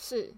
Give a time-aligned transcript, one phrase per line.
[0.00, 0.32] 是，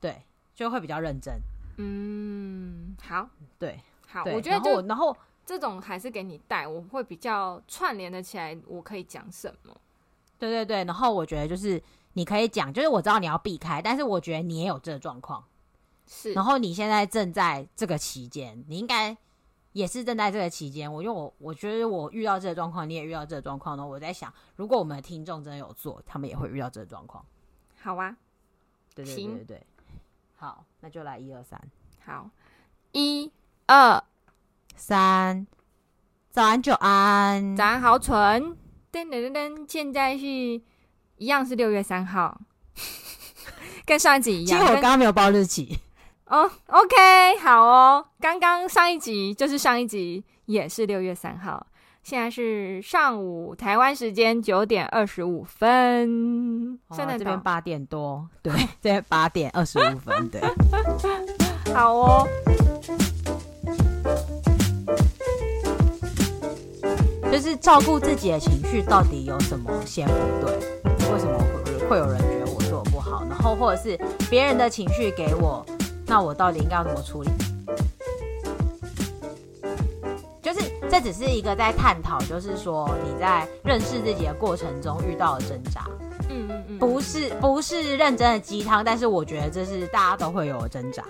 [0.00, 0.22] 对，
[0.54, 1.40] 就会比较认真。
[1.78, 3.28] 嗯，好，
[3.58, 9.76] 对，好，我觉得就然后然后这种还是给你带，我会比较串联的起来，我可以讲什么？
[10.38, 11.82] 对对对，然后我觉得就是
[12.12, 15.44] 你可以讲，就是我知道你要避开，但是我觉得你也有这个状况，
[16.06, 19.16] 是，然后你现在正在这个期间，你应该
[19.72, 20.90] 也是正在这个期间。
[20.92, 23.84] 我因为我我觉得我遇到这个状况，你也遇到这个状况呢。
[23.84, 27.24] 我在想，如果我们的听众真的有做，他们也会遇到这个状况。
[27.82, 28.16] 好啊，
[28.94, 29.66] 对对对对对，
[30.36, 31.60] 好，那就来一二三，
[32.04, 32.30] 好，
[32.92, 33.30] 一
[33.66, 34.02] 二。
[34.76, 35.46] 三，
[36.30, 38.56] 早安久安，早安好蠢，
[38.90, 42.40] 噔噔噔噔，现在是一样是六月三号，
[43.86, 44.58] 跟上一集一样。
[44.58, 45.78] 其实我刚刚没有报日期。
[46.26, 51.64] 哦，OK，好哦，刚刚上一集就是上一集也是六月三号，
[52.04, 60.42] 现在是上午台湾时间九点二十五分，现在、哦、这边八点多，对， 这边八点二十五分，对，
[61.72, 62.28] 好哦。
[67.32, 70.54] 就是照顾自己的情绪到底有什么先不对？
[71.10, 73.24] 为什么会会有人觉得我做的不好？
[73.30, 73.98] 然后或者是
[74.28, 75.64] 别人的情绪给我，
[76.06, 77.30] 那我到底应该要怎么处理？
[80.94, 85.86] 就是这只是一个在探讨，就是说你在认识自己的过程中遇到的挣扎。
[86.30, 91.04] 嗯嗯嗯，不是不是认真的鸡汤，但是我觉得这是大家都会有的挣扎。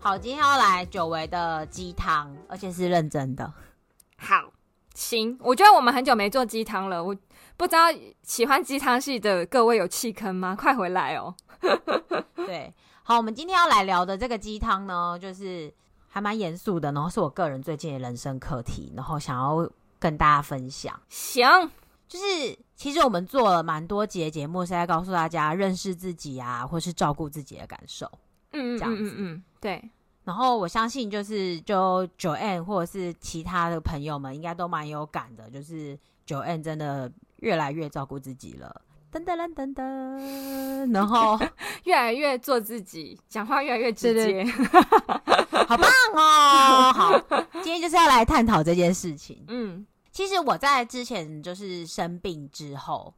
[0.00, 3.52] 好，今天要来久违的鸡汤，而且是认真的。
[4.16, 4.52] 好，
[4.94, 7.14] 行，我觉得我们很久没做鸡汤了，我
[7.60, 7.88] 不知道
[8.22, 10.56] 喜欢鸡汤系的各位有弃坑吗？
[10.58, 11.34] 快回来哦！
[12.34, 12.72] 对，
[13.02, 15.70] 好，我们今天要来聊的这个鸡汤呢，就是
[16.08, 20.98] 还蛮严肃的，然后是我个人最近的人生课题，然后想要跟大家分享。
[21.10, 21.70] 行，
[22.08, 28.10] 就是其实我们做了蛮多集的节目，是在告诉大家认识自己啊，或是照顾自己的感受。
[28.52, 29.90] 嗯，这样子，嗯嗯嗯，对。
[30.24, 35.50] 然后我相信，就是就 Joanne 或者是其他的朋友们，应该都蛮有感的。
[35.50, 38.80] 就是 Joanne 真的越来越照顾自己了，
[39.12, 41.38] 噔噔噔噔噔，然后
[41.84, 44.44] 越来越做自己，讲话越来越直接，
[45.66, 46.92] 好棒哦！
[46.92, 47.20] 好，
[47.62, 49.44] 今天就是要来探讨这件事情。
[49.48, 53.12] 嗯，其实我在之前就是生病之后，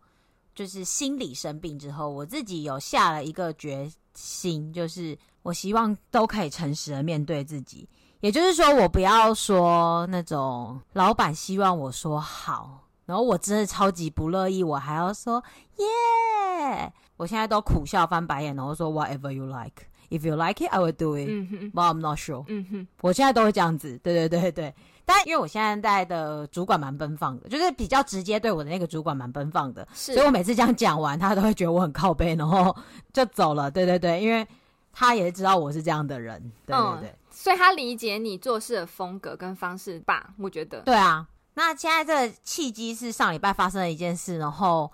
[0.54, 5.18] 就是心理生病之后，我自己有下了一个决心，就是。
[5.44, 7.88] 我希望都可以诚实的面对自己，
[8.20, 15.42] 也就是说，我不要说那种老板希望我说好，然后我真的超级不乐意，我还要说
[15.76, 15.86] 耶。
[15.86, 16.90] Yeah!
[17.16, 21.28] 我现在都苦笑翻白眼，然后说 whatever you like, if you like it, I will do it,
[21.72, 22.44] but I'm not sure。
[22.48, 24.74] 嗯哼，我现在都会这样子，对对对对。
[25.04, 32.74] 但因为我现在的主管蛮奔放的，就是比较直接对我的那个主管蛮奔放的，所以我每次这样讲完，他都会觉得我很靠背，然后
[33.12, 33.70] 就走了。
[33.70, 34.46] 对对对，因为。
[34.94, 40.34] 他也知道我是这样的人，对对对，嗯、所以他理解你做事的风格跟方式吧？
[40.36, 41.26] 我觉得，对啊。
[41.54, 44.90] 那现在这个契机是上礼拜发生的一件事，然后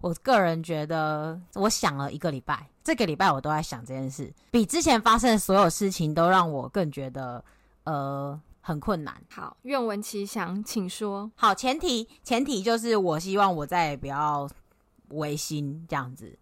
[0.00, 7.44] 我个人觉得，我想了一个礼拜，这个礼拜我都在想这件事，比之前发生的所有事情都让我更觉得
[7.84, 9.14] 呃很困难。
[9.30, 11.30] 好，愿闻其详，请说。
[11.34, 14.48] 好，前提前提就是我希望我再也不要
[15.08, 16.38] 违心这样子。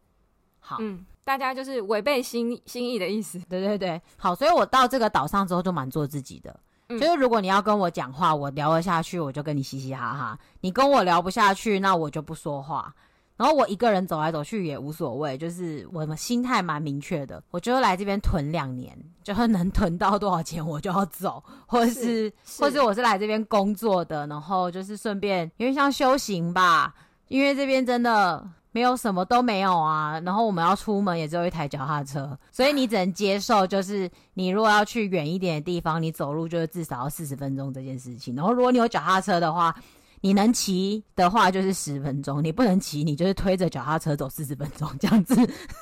[0.61, 1.05] 好，嗯。
[1.25, 6.59] 大家就是违背心心意的意思，对对对，好，所以我到这个岛上之后就蛮做自己的，
[6.89, 12.95] 嗯、就是如果你要跟我讲话，我聊得下去，我就跟你嘻嘻哈哈；你跟我聊不下去，那我就不说话。
[13.37, 26.95] 然后我一个人走来走去也无所谓，就是我的心态蛮明确的，我就来这边囤两年，就是能囤到多少钱我就要走，或者是，是，是或者我是来这边工作的，然后就是顺便因为像修行吧，
[27.29, 28.45] 因为这边真的。
[28.73, 38.35] 没有什么都没有啊，然后我们要出门也只有一台脚踏车，所以你只能接受，就是你如果要去远一点的地方，你走路就是至少要四十分钟这件事情。
[38.37, 39.75] 然后如果你有脚踏车的话，
[40.21, 45.35] 你能骑的话就是十分钟，你不能骑，你就是推着脚踏车走四十分钟这样子。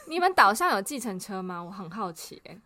[0.09, 1.63] 你们岛上有计程车吗？
[1.63, 2.61] 我很好奇欸。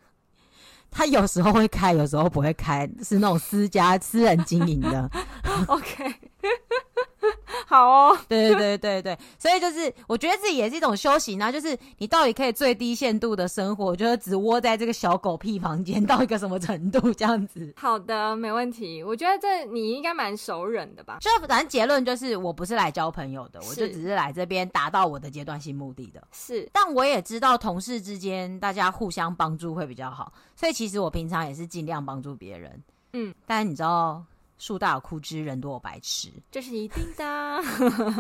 [0.91, 5.09] 他有时候会开，有时候不会开，是那种私家私人经营的。
[5.69, 6.12] OK。
[7.67, 17.73] 好哦，对对对对对，所以就是我觉得自己也是一种修行啊，就是你到底可以最低限度的生活，就是只窝在这个小狗屁房间到一个什么程度这样子。
[17.77, 19.03] 好的，没问题。
[19.03, 21.19] 我觉得这你应该蛮熟忍的吧？
[21.21, 26.23] 就反正结论就是，我不是来交朋友的，我就只是来这边达到我的阶段性目的的。
[26.33, 32.83] 是，但我也知道同事之间大家互相帮助会比较好，所以其实我平常也是尽量帮助别人。
[33.13, 34.25] 嗯，但你知道。
[34.61, 37.62] 树大有枯枝，人多有白痴，这是一定的。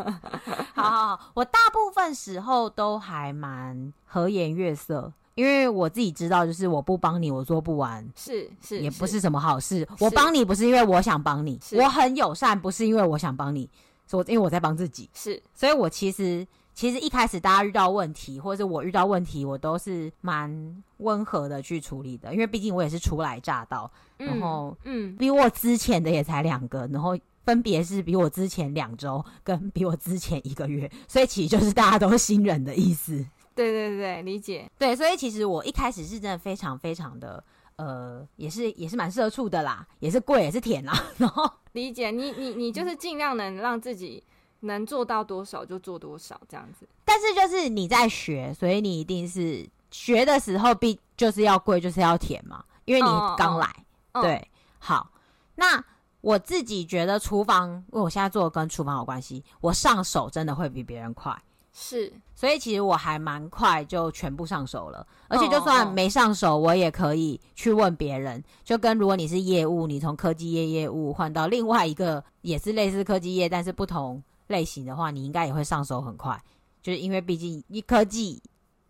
[0.72, 9.86] 好好好，我大部分时候都还蛮和颜悦色，因为我自己知道，就是我不帮你，我做不完，是是，也不是什么好事。
[9.98, 13.68] 我帮你不是因为我想帮你，我很友善不是因为我想帮你，
[14.08, 15.10] 是我因为我在帮自己。
[15.12, 16.46] 是，所以我其实。
[16.80, 33.12] 其实一开始大家遇到问题，或者是我遇到问题，我都是蛮温和的去处理的，因为毕竟我也是初来乍到，嗯、然后嗯，比我之前的也才两个，然后分别是比我之前两周跟比我之前一个月，所以其实就是大家都是新人的意思。
[33.54, 34.66] 对对对，理解。
[34.78, 37.44] 对，所以其实我一开始是真的非常非常的
[37.76, 44.24] 呃，也是也是蛮社畜的啦，也是贵也是甜啦， 然后理解你你你就是尽量能让自己。
[44.60, 46.88] 能做到多少就做多少，这样子。
[47.04, 53.66] 但是就是你在学，所以你一定是学的时候必就是要跪，就是要舔嘛，因为你刚来。
[54.12, 54.48] 哦哦、对，
[54.78, 55.10] 好。
[55.54, 55.82] 那
[56.20, 61.36] 我自己觉得厨房，因为我现在做的跟厨房有关系，我上手真的会比别人快。
[61.72, 68.42] 是，所以其实我还蛮快就全部上手了，而且就算没上手，我也可以去问别人。
[68.64, 74.22] 就跟如果你是业务，你从科技业业务换到另外一个也是类似科技业，但是不同。
[74.50, 76.38] 类型的话，你应该也会上手很快，
[76.82, 78.42] 就是因为毕竟一科技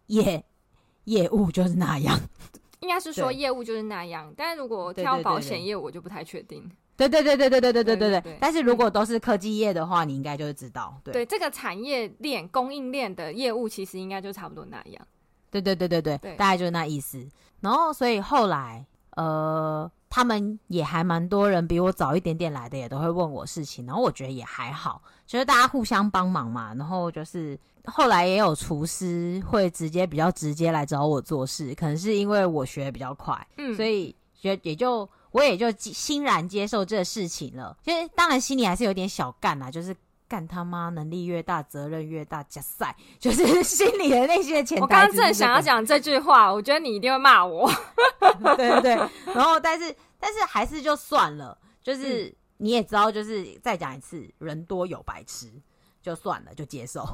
[0.06, 0.42] 业
[1.04, 2.18] 业务就是那样，
[2.80, 4.32] 应该是说业务就是那样。
[4.36, 6.68] 但是如果挑保险业，我就不太确定。
[6.96, 8.38] 对对对对对对对对对对。
[8.40, 10.98] 但是如果都是科技业的话，你应该就是知道。
[11.04, 15.06] 对，对这个产业链供应链的业务，其实应该就差不多那样。
[15.50, 17.26] 对对对对对，对大概就是那意思。
[17.60, 18.86] 然后，所以后来，
[19.16, 19.90] 呃。
[20.10, 26.74] 他们也还蛮多人比我早一点点来的，也都会问我事情，然后我觉得也还好，就是大家互相帮忙嘛。
[26.74, 37.76] 然后就是后来也有厨师会直接比较直接来找我做事，可能是因为我学的比较快，嗯，所以也也就我也就欣然接受这个事情了。
[37.84, 39.96] 其实当然心里还是有点小干啊，就是。
[40.30, 40.90] 干他妈！
[40.90, 42.40] 能力越大，责任越大。
[42.44, 44.80] 加赛 就是心里的那些钱。
[44.80, 47.68] 我刚刚正想要讲这句话，我觉得你一定会骂我。
[48.56, 48.94] 对对对，
[49.34, 55.50] 然后但是但是还是就算了，就是、嗯、你也知道，就是再讲一次，人多有白痴，
[56.00, 57.04] 就算了，就接受。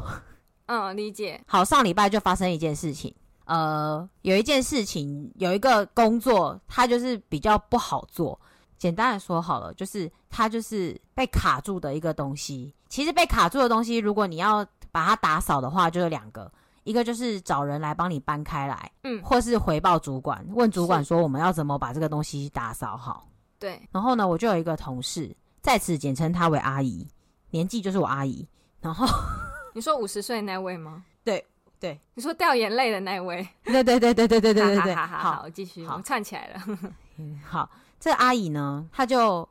[0.67, 1.41] 嗯，理解。
[1.47, 3.15] 好，上礼拜就发生一件事情，
[3.47, 8.39] 呃，有一件事情，有一个工作，它就是比较不好做。
[8.79, 12.75] 简单的说好了，就是它就是被卡住的一个东西。
[12.89, 16.51] 其实被卡住的东西，如果你要把它打扫的话，就有两个，
[16.85, 23.29] 一个就是找人来帮你搬开来，嗯，或是回报主管，问主管说我们要怎么把这个东西打扫好。
[23.59, 23.81] 对。
[23.91, 27.07] 然后呢，我就有一个同事，在此简称她为阿姨，
[27.51, 28.47] 年纪就是我阿姨。
[28.81, 29.07] 然后
[29.75, 31.05] 你说五十岁那位吗？
[31.25, 31.45] 对
[31.81, 33.47] 对，你说掉眼泪的那位？
[33.65, 34.95] 对对对对对对对对对。
[34.97, 36.79] 好，好，好，继续，好，串起来了。
[37.17, 37.69] 嗯，好。
[37.99, 39.49] 这个阿姨呢，她就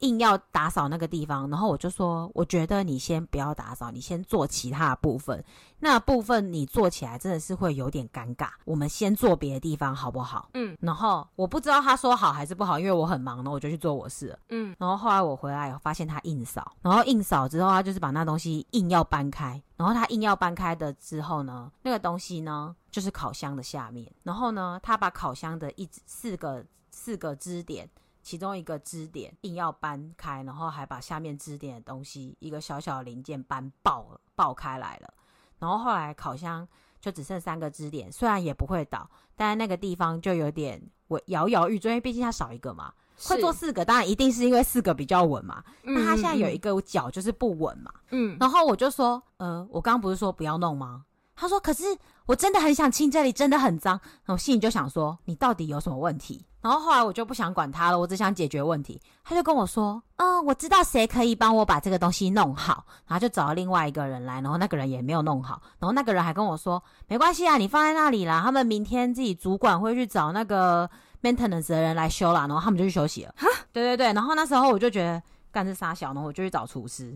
[0.00, 5.44] 硬要打扫那个地方，然后我就说，我觉得你先不要打扫，你先做其他的部分。
[5.78, 10.48] 那部分你做起来真的是会有点尴尬，我们先做别的地方好不好？
[10.54, 10.76] 嗯。
[10.80, 14.38] 然后我不知道她说好还是不好，因为我很忙呢，我就去做我事了。
[14.48, 14.74] 嗯。
[14.76, 26.64] 然后后来我回来发现她硬扫，然后硬扫之后，她就是把那东西硬要搬开，然后她硬要搬开的之后呢，那个东西呢就是烤箱的下面，然后呢，她把烤箱的一四个。
[26.92, 27.90] 四个支点，
[28.22, 35.12] 其中一个支点硬要搬开，然后还把下面支点的东西一个小小的零件搬爆了，爆开来了。
[35.58, 36.66] 然后后来烤箱
[37.00, 42.92] 就只剩三个支点，虽然也不会倒，但是那个地方就有点我摇摇欲坠，因为毕竟它少一个嘛。
[43.24, 45.62] 会做四个，当然一定是因为四个比较稳嘛。
[45.82, 47.92] 那、嗯、它现在有一个脚就是不稳嘛。
[48.10, 48.36] 嗯。
[48.40, 51.04] 然后我就说，呃，我刚刚不是说不要弄吗？
[51.36, 51.84] 他说，可是
[52.26, 54.00] 我真的很想清这里，真的很脏。
[54.26, 56.44] 我心里就想说，你到底有什么问题？
[56.60, 59.00] 然后后来我就不想管他了，我只想解决问题。
[59.24, 65.60] 他就跟我说：“嗯，我知道谁可以帮我把这个东西弄好。”然后就找了另外一个人来，然后那个人也没有弄好。
[65.80, 70.88] 然后那个人还跟我说：“没关系啊，你放在那里啦，他们明天自己主管会去找那个
[71.20, 73.34] maintenance 的人来修啦。”然后他们就去休息了。
[73.36, 74.12] 哈，对对对。
[74.12, 75.20] 然后那时候我就觉得。
[75.52, 77.14] 干这傻小呢，我就去找厨师，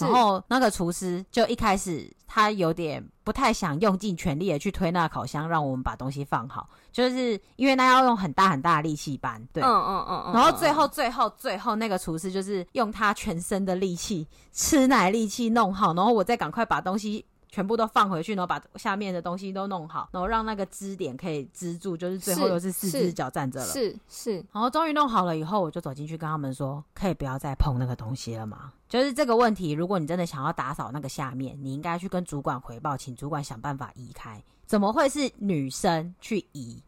[0.00, 17.24] 然后那个厨师就一开始他有点不太想用尽全力的去推那个烤箱，让我们把东西放好，就是因为那要用很大很大的力气搬，对，嗯嗯嗯嗯，然后最后最后最后那个厨师就是用他全身的力气，吃奶力气弄好，然后我再赶快把东西。
[17.58, 23.66] 全部都放回去，然后把下面的东西都弄好，然后让那个支点可以支住，就是最后又是四只脚站着了。
[23.66, 34.40] 是是，是，然后终于弄好了以后，我就走进去跟他们说：“可以不要再碰那个东西了吗？”就是这个问题，如果你真的想要打扫那个下面，你应该去跟主管回报，请主管想办法移开。
[34.64, 36.80] 怎么会是女生去移？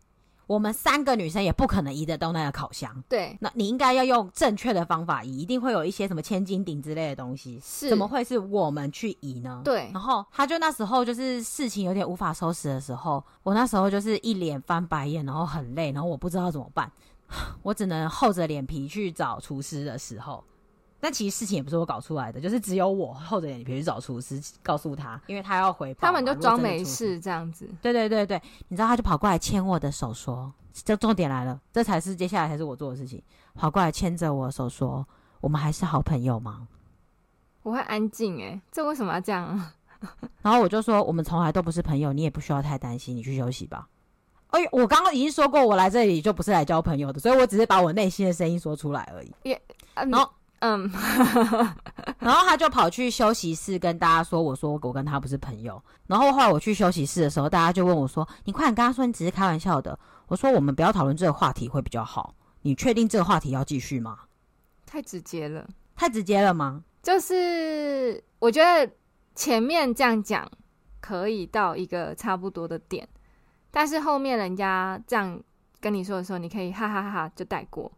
[0.50, 3.04] 我们三个女生也不可能移得动那个烤箱。
[3.08, 7.60] 对，那你应该要用正确的方法移，一定会有一些什么千斤顶之类的东西。
[7.62, 9.62] 是，怎么会是我们去移呢？
[9.64, 9.88] 对。
[9.92, 16.90] 然后他就那时候就是事情有点无法收拾的时候，我那时候就是一脸翻白眼，然后很累，然后我不知道怎么办，
[17.62, 20.42] 我只能厚着脸皮去找厨师的时候。
[21.00, 27.66] 但其实事情也不是我搞出来的，就是只有我厚着脸皮去找厨师，告诉他，因为他要回报，他们就装没事这样子。
[27.80, 33.22] 对对对对，你知道他就跑过来牵我的手说：“这重点来了，这才是接下来才是我做的事情。”
[33.56, 35.06] 跑过来牵着我的手说
[35.40, 36.68] ：“我们还是好朋友吗？”
[37.64, 39.74] 我会安静诶，这为什么要这样啊？
[40.42, 43.88] 然后我就说：“我们从来都不是朋友，你也不需要太担心，你去休息吧。”
[44.48, 49.32] 哎，我刚刚已经说过，我来这里就不是来交朋友的，所以我只是把我内心的声音说出来而已。
[49.44, 49.62] 也，
[49.94, 50.30] 然后。
[50.60, 50.90] 嗯，
[52.20, 59.98] 然后他就跑去休息室跟大家说：“我说我跟他不是朋友。”然后后来我去休息室的时候，大家就问我说：“你快点跟他说你只是开玩笑的。”
[60.28, 62.34] 我说：“我们不要讨论这个话题会比较好。
[62.62, 64.18] 你确定这个话题要继续吗？”
[64.86, 66.84] 太直接了，太直接了吗？
[67.02, 68.92] 就是我觉得
[69.34, 70.46] 前面这样讲
[71.00, 73.08] 可以到一个差不多的点，
[73.70, 75.40] 但是后面人家这样
[75.80, 77.90] 跟你说的时候，你可以哈哈哈哈就带过。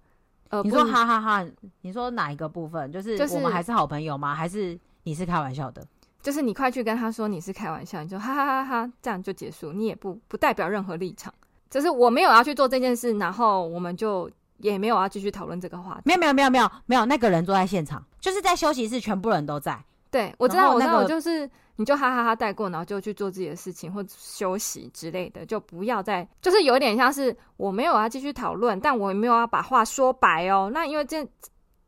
[0.63, 2.93] 你说哈哈哈哈，你说哪一个部分？
[2.93, 4.35] 就是我们还是好朋友吗？
[4.35, 5.83] 还是你是开玩笑的？
[6.21, 11.33] 就是你快去跟他说你是开玩笑，你就哈哈哈哈，这样就结束，你也不不代表任何立场。
[11.71, 16.03] 就是我没有要去做这件事，然后我们就也没有要继续讨论这个话题。
[16.05, 19.83] 没有没有没有没有没有，那个人坐在现场，就是在休息室，全部人都在。
[20.11, 21.49] 对，我知道，我知道，我就是。
[21.83, 30.71] 你就哈哈哈带过，然后就去做自己的事情或休息之类的，就不要再就是有点像是我没有要继续讨论，但我也没有要把话说白哦。
[30.73, 31.27] 那因为这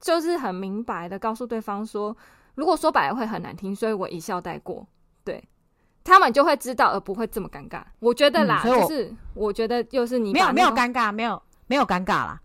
[0.00, 2.14] 就是很明白的告诉对方说，
[2.56, 4.84] 如果说白了会很难听，所以我一笑带过，
[5.22, 5.42] 对
[6.02, 7.82] 他们就会知道，而不会这么尴尬。
[8.00, 12.40] 我觉得啦，嗯、就是我觉得就是你、那个、没有没有尴尬，没有没有尴尬啦。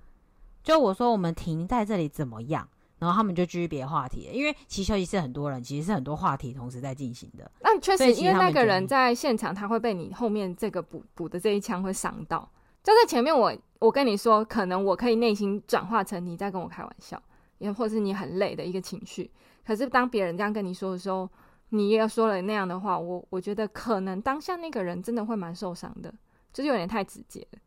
[0.62, 2.70] 就我说我们停在这里怎么样？
[3.00, 7.50] 然后他们就继续别的话题，因为其实休息室很多人，其实是很多话题同时在进行的。
[7.62, 12.50] 那确实，因为那个人在现场，他会被你后面这个补补的这一枪会伤到。
[12.84, 17.22] 就在前面我，我我跟你说，可能我可以内心转化成你在跟我开玩笑，
[17.58, 19.30] 也或是你很累的一个情绪。
[19.66, 21.30] 可是当别人这样跟你说的时候，
[21.70, 26.14] 你也说了那样的话，我我觉得可能当下那个人真的会蛮受伤的，
[26.52, 27.60] 就是有点太直接了。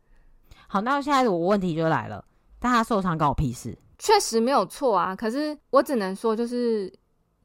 [0.67, 2.25] 好，那现在我问题就来了，
[2.59, 3.79] 但他受伤关我屁事？
[4.03, 6.93] 确实没有错啊，可是我只能说，就是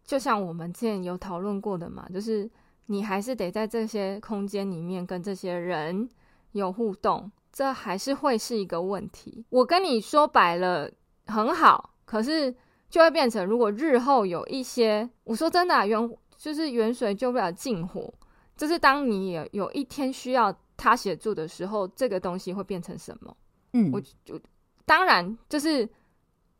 [0.03, 2.49] 就像我们之前有讨论过的嘛，就是
[2.87, 6.09] 你还是得在这些空间里面跟这些人
[6.53, 9.45] 有互动，这还是会是一个问题。
[9.49, 10.89] 我跟你说白了
[11.27, 12.51] 很好，可是
[12.89, 18.11] 就会变成，如果日后有一些，我说真的啊，远就是远水救不了近火，
[18.55, 23.37] 就是当你有有一天需要他协助的时候，这个东西会变成什么？
[23.73, 24.41] 嗯，我就
[24.87, 25.87] 当然就是。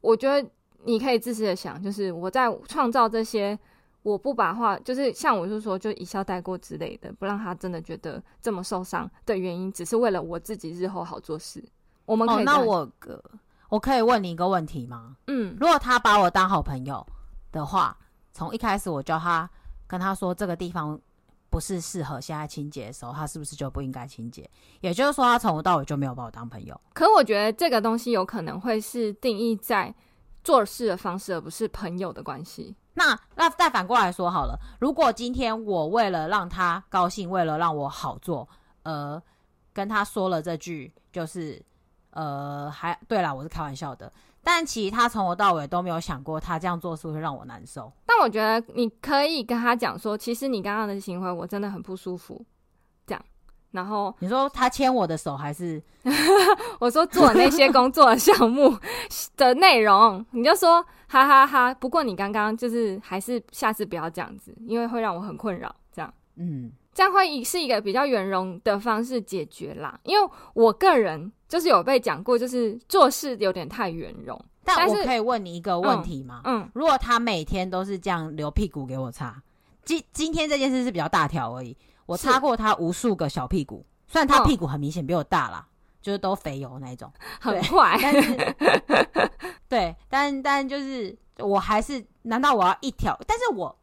[0.01, 0.49] 我觉得
[0.83, 3.57] 你可以自私的想，就是我在创造这些，
[4.03, 11.63] 我不把话，就是像我就说，就一笑带过之类的，不让他真的觉得这么受伤的原因，只是为了我自己日后好做事。
[12.05, 12.89] 我们可以、哦、那我
[13.69, 15.17] 我可以问你一个问题吗？
[15.27, 17.05] 嗯，如果他把我当好朋友
[17.51, 17.97] 的话，
[18.31, 19.49] 从一开始我叫他
[19.87, 20.97] 跟他说这个地方
[21.49, 24.49] 不是适合现在清洁的时候，他是不是就不应该清洁？
[24.81, 26.79] 也就是说，他从头到尾就没有把我当朋友。
[26.93, 29.93] 可我觉得这个东西有可能会是定义在
[30.43, 32.75] 做事的方式，而不是朋友的关系。
[32.93, 38.47] 那那再反过来说好了，如果今天我为了让他高兴，为了让我好做，
[38.83, 39.21] 呃，
[39.71, 41.63] 跟他说了这句，就是
[42.11, 44.11] 呃，还对啦，我是开玩笑的。
[44.49, 47.91] 但其实他从头到尾都没有想过，他这样做是会让我难受。
[48.05, 52.45] 但我觉得你可以跟他讲说，其实你刚刚的行为我真的很不舒服。
[53.05, 53.21] 这样，
[53.71, 55.83] 然后你说他牵我的手，还是
[56.79, 58.73] 我说做那些工作的项目
[59.35, 61.73] 的内容，你就说哈哈哈哈。
[61.73, 65.75] 不过你刚刚就是还是下次不要这样子，因为会让我很困扰。
[65.91, 66.71] 这样，嗯。
[66.93, 74.39] 这样会是一个比较圆融的方式解决啦，因为我个人就是有被讲过，就是做事有点太圆融。
[74.63, 76.41] 但我可以问你一个问题吗？
[76.43, 79.41] 嗯，嗯，如果他每天都是这样留屁股给我擦，
[79.85, 81.75] 今今天这件事是比较大条而已，
[82.05, 85.65] 我擦过他无数个小屁股，虽然他屁股很明显比我大啦，
[86.01, 87.97] 就是都肥油那种， 很快。
[88.01, 88.55] 但是，
[89.69, 93.17] 对，但但就是我还是，难道我要一条？
[93.25, 93.73] 但是我。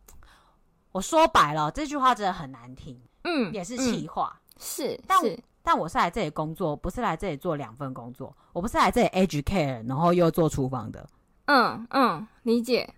[0.92, 11.09] 我说白了，这句话真的很难听，嗯，也是气话，嗯、是，但是但我是来这里工作，不是来这里做两份工作，我不是来这里 educate，然后又做厨房的，
[11.47, 12.94] 嗯嗯，理解。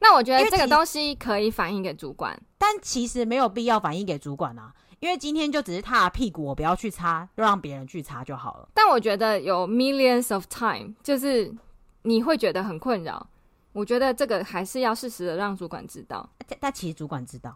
[0.00, 8.68] 那我觉得这个东西可以反映给主管，但其实没有必要反映给主管啊，因为今天就只是他的屁股，我不要去擦，就让别人去擦就好了。
[8.72, 11.54] 但我觉得有 millions of time，就是
[12.02, 13.26] 你会觉得很困扰。
[13.72, 16.28] 我觉得这个还是要适时的让主管知道。
[16.46, 17.54] 但但其实主管知道，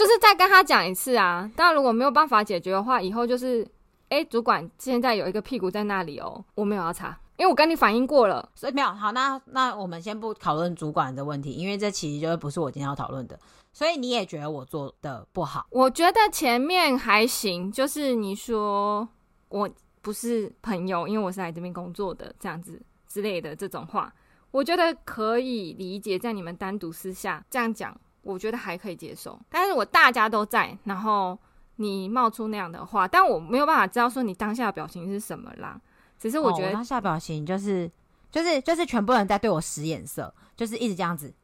[0.00, 1.50] 就是再跟他讲一次啊。
[1.54, 3.62] 当然如果没有办法解决的话，以后就是，
[4.08, 7.20] 哎、欸，主管现在有一个屁股在那里哦，我没有要查。
[7.36, 9.12] 因为我跟你反映过了，所以没有好。
[9.12, 13.38] 那那我们先不讨论主管的问题，因为这其实就不是我今天要讨论的。
[13.74, 15.66] 所以你也觉得我做的不好？
[15.68, 19.06] 我觉得前面还行，就是你说
[19.50, 19.68] 我
[20.00, 24.10] 不是朋友，因为我是来这边工作的，这样子之类的这种话，
[24.50, 26.18] 我觉得可以理解。
[26.18, 27.94] 在你们单独私下这样讲，
[28.30, 29.38] 我觉得还可以接受。
[29.48, 31.38] 但是我大家都在，然后
[31.76, 35.80] 你冒出那样的话，但我没有办法知道说你当下的表情是什么啦。
[36.18, 37.90] 只是我觉得、哦、他下表情就是
[38.30, 41.34] 就是就是全部人在对我使眼色，就是一直这样子。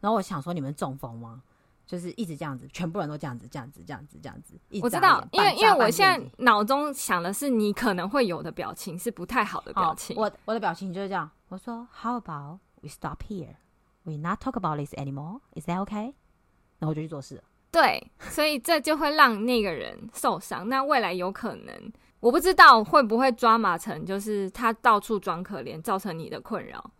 [0.00, 1.42] 然后我想说，你们中风吗？
[1.86, 4.58] 就是一直这样子，全部人都这样子，这样子，这样子，这样子。
[4.82, 10.16] 我知道，因为因为我现在脑中想的是你可能会有的表情是不太好的表情。
[10.16, 13.54] 我我的表情就是这样，我说 How about we stop here?
[14.02, 15.40] We not talk about this anymore.
[15.54, 16.14] Is that okay?
[16.86, 17.42] 然后就去做事了。
[17.72, 18.00] 对，
[18.30, 20.68] 所以这就会让那个人受伤。
[20.68, 21.92] 那未来有可能。
[22.20, 26.92] 我不知道会不会抓马成，就是他到处装可怜，造成你的困扰。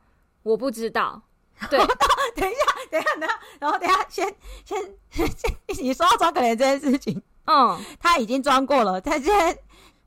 [0.42, 1.22] 我不知道。
[1.70, 9.56] 对，等一下，等一下，等一下，然后等一下，先先先，你说到装可怜这件事情，嗯，他已经装过了，他现在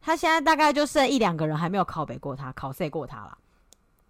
[0.02, 3.38] 他现在大概就剩一两个人还没有拷贝过他，拷碎过他了。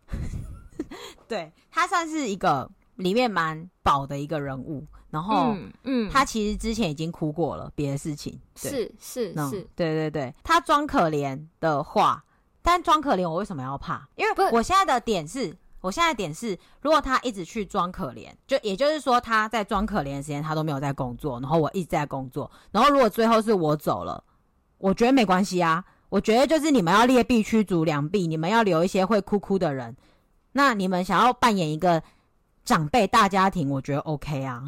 [1.29, 4.85] 对，他算是一个里面蛮宝的一个人物。
[5.11, 9.67] 然后，嗯，嗯，他其实之前已经哭过了，别的事情，是是是，是是。
[9.75, 12.23] 对对对，他装可怜的话，
[12.61, 14.07] 但装可怜我为什么要怕？
[14.15, 24.23] 因为我现在的点是，我现在的点是，如果他一直去装可怜，就也就是说他在装可怜的时间他都没有在工作，然后我一直在工作，然后如果最后是我走了，
[24.77, 29.95] 我觉得没关系啊，我觉得就是你们要劣币驱逐良币，你们要留一些会哭哭的人，
[30.51, 32.03] 那你们想要扮演一个
[32.63, 34.63] 长辈大家庭，我觉得 OK 啊。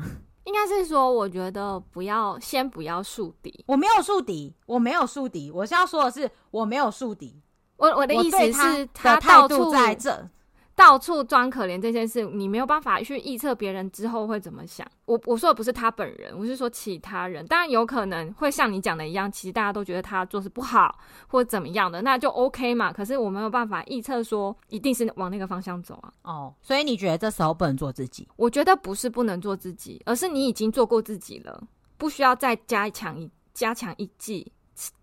[0.46, 3.64] 应该是说，我觉得不要先不要树敌。
[3.68, 5.52] 我没有树敌，我没有树敌。
[5.52, 7.40] 我是要说的是，我没有树敌。
[7.78, 10.30] 我我的意思是，他态度在这。
[10.76, 14.88] 到处装可怜这件事，你没有办法去预测别人之后会怎么想。
[15.06, 17.46] 我我说的不是他本人，我是说其他人。
[17.46, 22.92] 当然有可能会像你讲的一样，其实大家都觉得他做事不好或者怎么样的，那就 OK 嘛。
[22.92, 26.12] 可是我没有办法预测说一定是往那个方向走啊。
[26.24, 28.28] 哦，所以你觉得这时候不能做自己？
[28.38, 31.62] 我觉得不是不能做自己，而是你已经做过自己了，
[31.98, 34.52] 不需要再加强一加强一剂。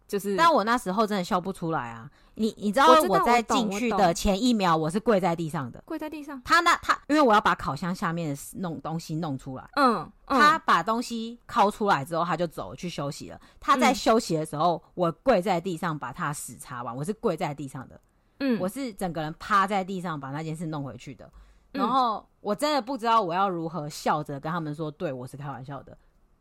[0.08, 2.10] 就是，但我那时候真的笑不出来啊！
[2.36, 6.40] 你你知道我在进去的前一秒，我是跪在地上的，跪在地上。
[6.42, 13.38] 他那他，因为我要把烤箱下面的弄东西弄出来，嗯，嗯，他把东西掏出来之后，他就走去休息了。
[13.60, 18.00] 他在休息的时候，嗯、我跪在地上把他屎擦完，我是跪在地上的，
[18.40, 21.30] 嗯，我是整个人趴在地上把那件事弄回去的。
[21.72, 25.94] 然后我真的不知道我要如何笑着跟他们说，对，我是开玩笑的。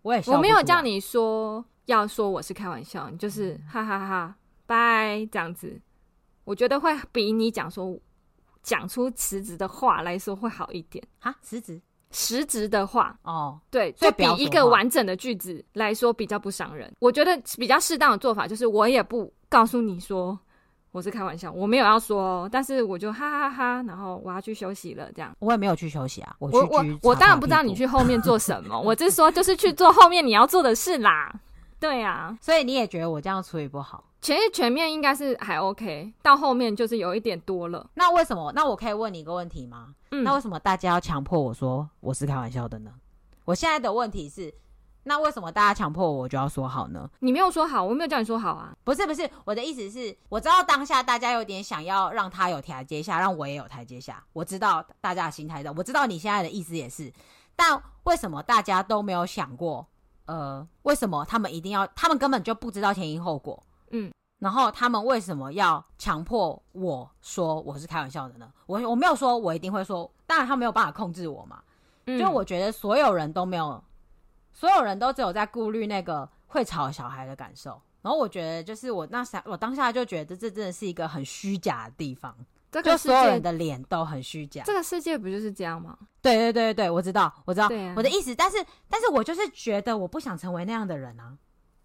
[0.04, 1.66] 我也我没有叫你说。
[1.88, 5.78] 要说我是开玩笑，你就是哈哈哈哈，拜这样子，
[6.44, 7.98] 我觉得会比你讲说
[8.62, 11.04] 讲出辞职的话来说会好一点。
[11.20, 11.82] 哈，辞职？
[12.12, 16.90] 实质的话哦，对，就比一个完整的句子来说比较不伤人。
[17.00, 20.38] 我觉得比较适当的做法就是我也不告诉你说
[20.92, 25.36] 我是开玩笑，我没有要说哦，但是我就哈哈哈，然后我要去休息了，这样。
[25.40, 31.34] 我也没有去休息啊，我去我我我当然不知道你去后面做什么，我就是说就是去做后面你要做的事啦。
[31.80, 34.04] 对呀、啊，所以你也觉得我这样处理不好？
[34.20, 37.88] 其实前面应该是还 OK，到后面就是有一点多了。
[37.94, 38.52] 那为什么？
[38.56, 39.94] 那我可以问你一个问题吗？
[40.12, 42.92] 嗯，那为什么大家要强迫我说我是开玩笑的呢？
[43.46, 44.52] 我现在的问题是，
[45.04, 47.08] 那为什么大家强迫我，我就要说好呢？
[47.20, 48.76] 你没有说好，我没有叫你说好啊。
[48.84, 54.24] 不是不是，我的意思是，我知道当下大家有点想要让他有台阶下，让我也有台阶下。
[54.34, 57.14] 我知道大家的心态的，我知道你现在的意思也是，
[57.56, 59.86] 但为什么大家都没有想过？
[60.28, 61.86] 呃，为什么他们一定要？
[61.88, 63.62] 他们根本就不知道前因后果。
[63.90, 68.52] 嗯，然后他们为什么要强迫我说我是开玩笑的呢？
[68.66, 70.10] 我我没有说，我一定会说。
[70.26, 71.64] 当然，他没有办法控制我嘛。
[72.06, 73.84] 嗯，就我觉得所有人都没有，
[74.54, 77.82] 所有人都只有在顾虑那个会吵小孩的感受。
[78.02, 82.36] 然后我觉得，就是我那时我当下就觉得这真的是一个很虚假的地方。
[82.72, 85.98] 这个就所有人的脸都很虚假，这个世界不就是这样吗？
[86.22, 88.36] 对对对对，我知道，我知道，啊，我的意思。
[88.36, 88.58] 但是，
[88.90, 91.38] 但是我就是觉得我不想成为那样的人啊。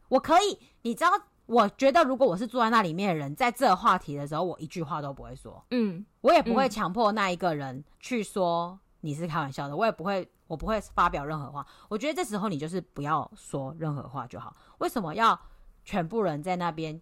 [0.09, 1.11] 我可以，你知道，
[1.47, 5.65] 我觉得如果我是坐在那里面的人，在这话题的时候，我一句话都不会说。
[5.71, 11.65] 嗯，我也不会强迫那一个人去说你是开玩笑的，我也不会，我不会发表任何话。
[11.89, 14.55] 我觉得这时候你就是不要说任何话就好。
[14.79, 15.39] 为什么要
[15.85, 17.01] 全部人在那边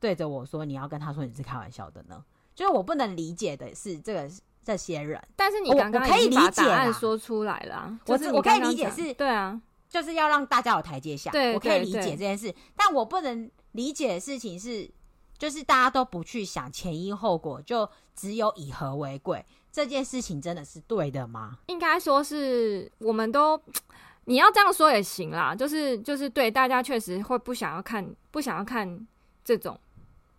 [0.00, 2.24] 对着我说你要跟他说你是开玩笑的呢？
[2.58, 4.28] 就是我不能理解的是这个
[4.64, 5.22] 这些人。
[5.36, 11.30] 但是你刚刚可以把答案说出来了，我就是我可以理解是，对啊，就是要让大家有台阶下。
[11.30, 14.90] 对，我可以理解这件事，但我不能理解的事情是，
[15.38, 19.46] 就是大家都不去想前因后果，就只有以和为贵。
[19.70, 21.58] 这件事情真的是对的吗？
[21.66, 23.60] 应该说是，我们都
[24.24, 25.54] 你要这样说也行啦。
[25.54, 29.06] 就是就是对，大家确实会不想要看，不想要看
[29.44, 29.78] 这种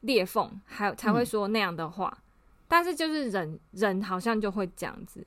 [0.01, 2.11] 裂缝，还有才会说那样的话。
[2.15, 2.23] 嗯、
[2.67, 5.25] 但是就是人人好像就会这样子。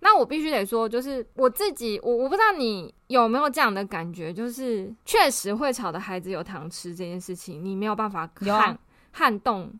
[0.00, 8.76] 那我必须得说，就是我自己，我我不知道你有没有这样的感觉，就是确实会吵的孩子有糖吃这件事情，你没有办法撼
[9.12, 9.72] 撼动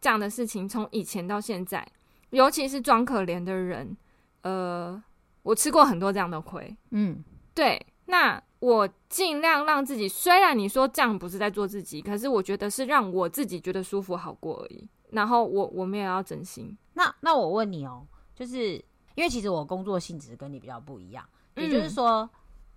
[0.00, 1.86] 这样的事情，从以前到现在。
[2.30, 3.96] 尤其是装可怜的人，
[4.42, 5.02] 呃，
[5.42, 7.80] 我吃过很多这样的亏，嗯，对。
[8.04, 14.88] 那我尽量让自己，虽然你说这样不是在做自己，可是我觉得是让我自己觉得舒服好过而已。
[15.10, 16.76] 然后我我们也要真心。
[16.94, 18.74] 那那我问你哦，就是
[19.14, 22.30] 因为其实我工作性质跟你比较不一样，也就是说，嗯、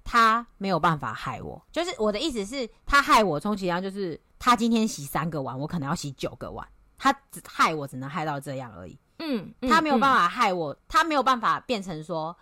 [0.03, 1.61] 他没有办法害我。
[1.71, 6.67] 就是我的意思是，他害我充其量就是他今天洗三个碗，我可能要洗九个碗，
[6.97, 8.97] 他只害我只能害到这样而已。
[9.19, 12.35] 嗯，他没有办法害我，嗯、他没有办法变成说，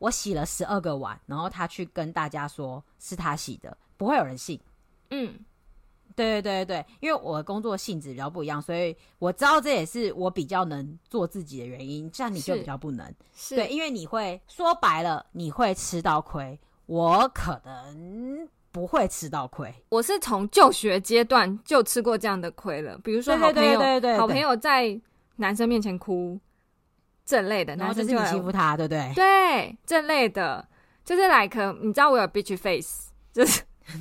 [0.00, 4.58] 我洗了十二个碗，然后他去跟大家说是他洗的，不会有人信。
[5.10, 5.38] 嗯，
[6.16, 12.10] 对对对对，因为我的工作性质比较不一样，所以我知道这也是我比较能做自己的原因。
[12.10, 19.72] 这样你就比较不能，是对，因为你会说白了，你会吃到亏，我可能不会吃到亏。
[19.90, 23.78] 我是从就学阶段就吃过这样的亏了，比如说好朋友，
[24.18, 25.00] 好朋友在。
[25.36, 26.38] 男生面前哭
[27.30, 29.12] 这类的，男生就欺负他，对不对？
[29.14, 30.66] 对，这类的，
[31.04, 33.62] 就是 like 你知道我有 bitch face，就是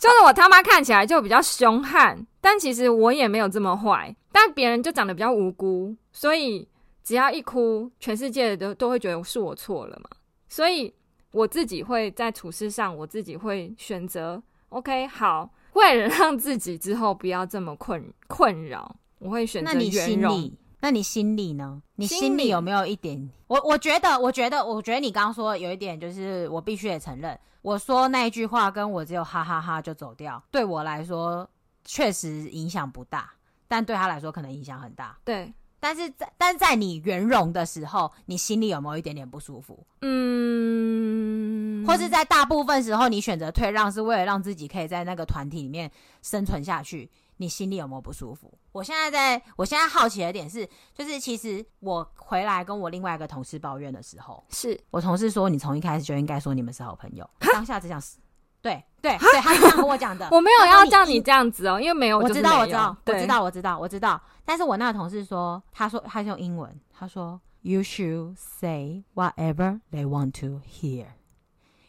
[0.00, 6.66] 就是我他妈看起来就比较凶悍，但其实我也没有这么坏，但别人就长得比较无辜，所以
[7.02, 10.08] 只要一哭，全世界都都会觉得是我错了嘛。
[10.48, 10.94] 所以
[11.32, 18.96] 我自己会在处事上，我自己会选择 OK 好，为了让自己之后不要这么困困扰。
[19.18, 20.50] 我会选择圆融。
[20.84, 21.80] 那你心里，呢？
[21.94, 23.30] 你心里有没有一点？
[23.46, 31.48] 我我觉得，我觉得，我觉得你刚刚说有一点，就是我必须得承认，我说那一句话跟我只有哈哈哈就走掉，对我来说
[31.86, 33.32] 确实影响不大，
[33.66, 35.16] 但对他来说可能影响很大。
[35.24, 39.86] 对，但是在但是在你圆融的时候，你心里有没有一点点不舒服？
[40.02, 47.10] 嗯，或是在大部分时候，你选择退让是为了让自己可以在那个团体里面生存下去。
[47.38, 48.52] 你心里有没有不舒服？
[48.72, 58.18] 我现在在，我现在好奇的点是，就是其实我回来跟我另外一个同事抱怨的时候，是我同事说，你从一开始就应该说你们是好朋友，当下只想死。
[58.62, 60.26] 对对对，他是这样跟我讲的。
[60.32, 64.22] 我没有要叫你这样子哦，因为没有，我知道，我知道，我知道，我知道，我知道。
[64.42, 71.08] 但是我那个同事说，他说他是用英文，他说，You should say whatever they want to hear.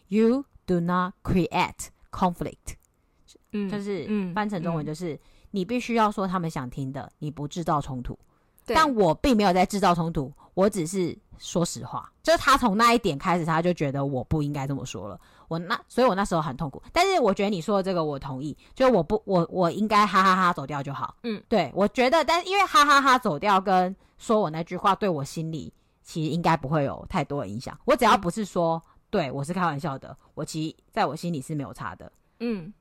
[0.10, 2.76] You do not create conflict.
[3.54, 5.14] 嗯，就是嗯，翻成中文就是。
[5.14, 5.20] 嗯
[5.56, 8.18] 你必须要说他们想听的，你不制造冲突。
[8.68, 12.12] 但我并没有在制造冲突，我只是说实话。
[12.24, 15.20] 就是他从那一点开始，他就觉得我不应该这么说了。
[15.48, 16.82] 我那，所以我那时候很痛苦。
[16.92, 21.16] 但是我觉得你说的这个我同意，就是我不，我我应该哈哈哈走掉就好。
[21.22, 27.78] 嗯，对，我觉得，但是因为哈哈哈走掉跟说我那句话，对我心里其实应该不会有太多的影响。
[27.86, 32.12] 我只要不是说、嗯、对我是开玩笑的，我其实在我心里是没有差的。
[32.40, 32.74] 嗯，对。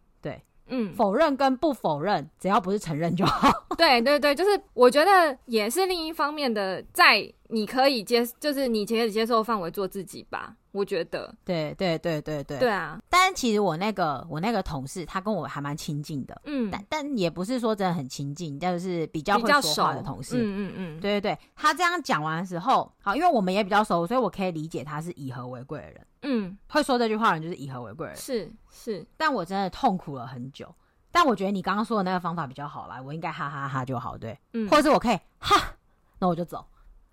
[0.68, 3.50] 嗯，否认跟不否认，只要不是承认就好。
[3.76, 10.56] 对对对，就是我觉得也是另一方面的，在你可以接，就是你可以接受范围做自己吧。
[10.72, 13.00] 我觉得，对对对对对，对啊。
[13.08, 21.38] 但其实我那个我那个同事，他跟我还蛮亲近的，嗯，但但也不是说真的很亲近，但是比较会说话的同事，嗯嗯嗯，对对对。
[21.54, 29.06] 他这样讲完的时候，好，因为我们也比较熟，所以我可以理解他是以和为贵的人，嗯，会说这句话的人就是以和为贵的人，是是。
[29.16, 30.74] 但我真的痛苦了很久。
[31.12, 35.76] 但我觉得你刚刚说的那个方法比较好啦，我应该哈哈哈就好，对，嗯，或者是我可以哈，
[36.18, 36.66] 那我就走，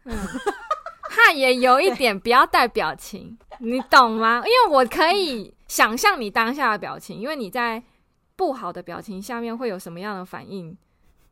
[0.05, 0.17] 嗯，
[1.09, 4.37] 他也有一点不要带表情，你懂吗？
[4.45, 7.81] 因为我可以想象你当下的表情，因为你在
[8.35, 10.75] 不好的表情下面会有什么样的反应，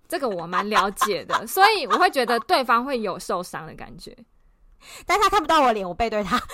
[0.08, 4.16] 这个我蛮了解的， 所以我会觉得对方会有受伤的感觉，
[5.06, 6.40] 但他看不到我脸，我背对他。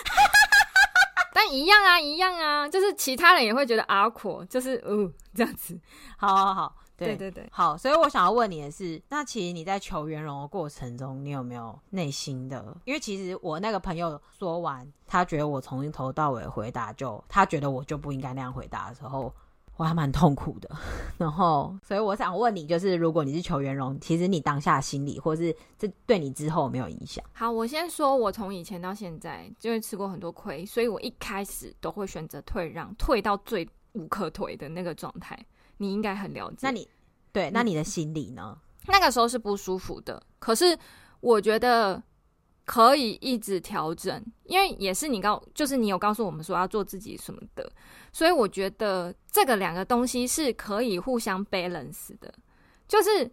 [1.33, 5.77] 但一样啊，一样啊，就是其他人也会觉得 awkward，就是哦这样子，
[6.17, 12.75] 好好好，对对对对，好，所以我想要问你的是，那其实你在求圆融的过程中，你有没有内心的？
[12.85, 19.33] 因为其实我那个朋友说完，他觉得我从头到尾回答就，他觉得我就不应该那样回答的时候，
[19.75, 20.69] 我还蛮痛苦的。
[21.19, 27.23] 然后，所以我想问你，就是如果你是求圆融，其实你当下心里，或是这对你之后有没有影响？
[27.33, 35.37] 好，我先说，我从以前到现在，就会吃过很多亏，所以我一开始都会选择退让，退到最无可退的那个状态。
[35.77, 36.57] 你应该很了解。
[36.61, 36.87] 那你
[37.31, 38.57] 对，那你的心理呢？
[38.87, 40.77] 那个时候是不舒服的，可是
[41.19, 42.01] 我觉得
[42.65, 47.69] 可以一直调整，因为也是你告，就是你有告诉我们说要做自己什么的，
[48.13, 52.33] 所以我觉得这个两个东西是可以互相 balance 的，
[52.87, 53.29] 就是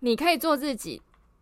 [0.00, 1.00] 你可以做自己，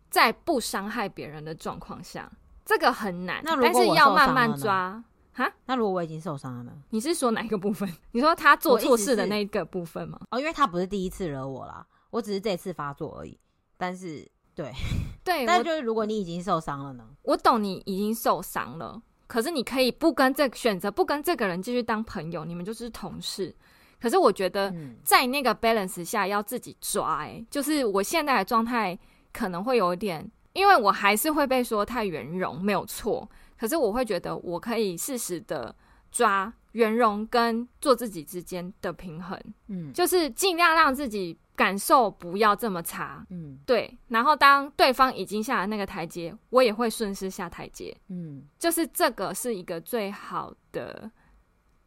[0.09, 2.31] 在不伤害别人的状况下，
[2.63, 5.03] 这个很难，那但是要慢慢抓。
[5.37, 6.71] 哈，那如果我已经受伤了呢？
[6.91, 7.87] 你是说哪一个部分？
[8.13, 10.17] 你说他做错事的那个部分吗？
[10.31, 13.37] 哦，因为他不是第一次惹我啦，我只是这次发作而已。
[13.75, 14.71] 但是，对
[15.25, 17.05] 对，但就是如果你已经受伤了呢？
[17.23, 23.53] 我懂你已经受伤了，可是你可以不跟这个选择不跟这个人继续当朋友，你们就是同事。
[23.99, 28.97] 可是我觉得在那个 balance 下要自己抓，欸，就是我现在的状态
[29.33, 33.29] 可能会有一点，因为我还是会被说太圆融，没有错。
[33.65, 35.75] 可是我会觉得，我可以适时的
[36.11, 43.97] 抓圆融跟做自己之间的平衡，嗯，就是尽量让自己感受不要这么差，嗯，对。
[44.09, 51.09] 然后当对方已经下了那个台阶，我也会顺势下台阶，嗯，就是这个是一个最好的。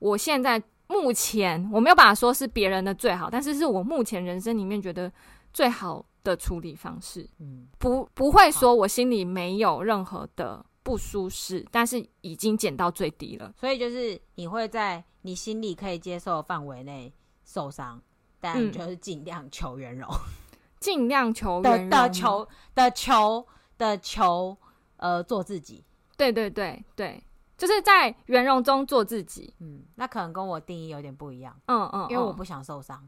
[0.00, 5.12] 我现在目前我没有办法说是别人的最好，但是是我目前人生里面觉得
[5.52, 10.66] 最好的处理方式，嗯，不不会说我心里没有任何的。
[10.88, 13.52] 不舒适，但是已经减到最低了。
[13.54, 17.12] 所以就是你会在你心里可以接受的范围内
[17.44, 18.00] 受伤，
[18.40, 20.08] 但就是尽量求圆融，
[20.80, 23.46] 尽、嗯、量求圆融的求的求
[23.76, 24.56] 的求，
[24.96, 25.84] 呃，做自己。
[26.16, 27.22] 对对对对，
[27.58, 29.52] 就是在圆融中做自己。
[29.58, 31.54] 嗯，那可能跟我定义有点不一样。
[31.66, 33.06] 嗯嗯，因为我不想受伤。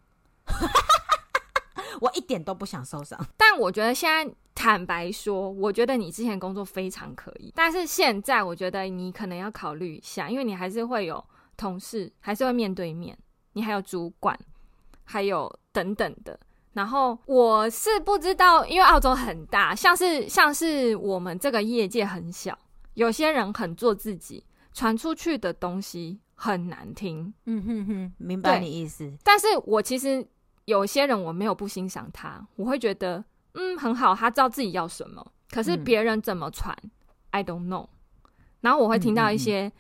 [2.01, 11.25] 我一点都不想受伤， 但我觉得现在坦白说，我觉得你之前工作非常可以，但是现在我觉得你可能要考虑一下，因为你还是会有
[11.57, 13.17] 同事，还是会面对面，
[13.55, 14.39] 你还有主管，
[15.05, 16.39] 还有等等的。
[16.73, 22.57] 然后我是不知道，因为澳洲很大，像是像是我们这个业界很小，
[22.95, 27.33] 有些人很做自己，传出去的东西很难听。
[27.47, 29.13] 嗯哼哼，明白你意思。
[29.25, 30.27] 但是我其实。
[30.71, 35.27] 有些人我没有不欣赏他，我会觉得嗯很好，他知道自己要什么。
[35.51, 36.91] 可是别人怎么传、嗯、
[37.31, 37.89] ，I don't know。
[38.61, 39.73] 然后我会听到一些，嗯嗯嗯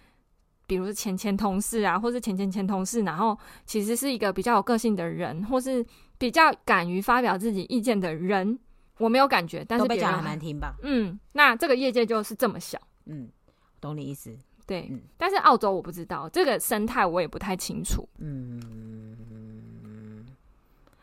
[0.66, 5.87] 比如说前前同事啊，或是前前前同事，然后其实是一个比较有个性的人，或是
[6.18, 8.59] 比较敢于发表自己意见的人，
[8.98, 10.74] 我没有感觉，但是别人讲很难听吧？
[10.83, 12.81] 嗯，那这个业界就是这么小。
[13.07, 13.31] 嗯，
[13.81, 14.37] 懂你意思。
[14.66, 18.09] 对，嗯、但是澳洲我不知道这个生态，我也不太清楚。
[18.18, 18.61] 嗯。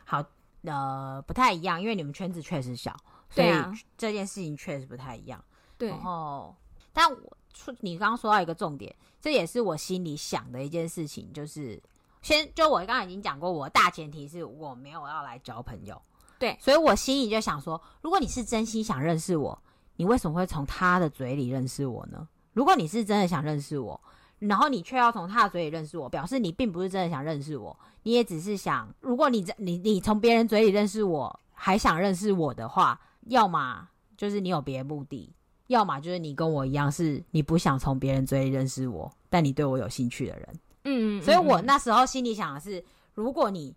[0.10, 0.24] 好，
[0.64, 2.96] 呃，不太一样，因为你们圈子确实小，
[3.30, 3.50] 所以
[3.98, 5.44] 这件事情确实不太一样。
[5.78, 6.56] 对，然后，
[6.94, 7.38] 但我
[7.82, 11.78] 你刚刚说到一个重点，这也是我心里想的一件事情，就是
[12.22, 16.02] 先就我刚刚已经讲过，我大前提是我没有要来交朋友，
[16.40, 19.62] 对，所以我心里就想说，如果你是真心想认识我，
[19.98, 22.26] 你为什么会从他的嘴里认识我呢？
[22.54, 24.02] 如果你是真的想认识我。
[24.40, 35.34] 然后你却要从他的嘴里认识我，表示你并不是真的想认识我，你也只是想，如果你你你从别人嘴里认识我，还想认识我的话，要么就是你有别的目的，
[35.68, 40.50] 要么就是你跟我一样，是你不想从别人嘴里认识我，但你对我有兴趣的人。
[40.84, 42.84] 嗯，嗯，嗯，所以我那时候心里想的是，
[43.16, 43.76] 如果你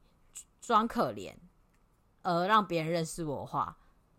[0.60, 1.32] 装可怜，
[2.22, 3.74] 而让别人认识我的话，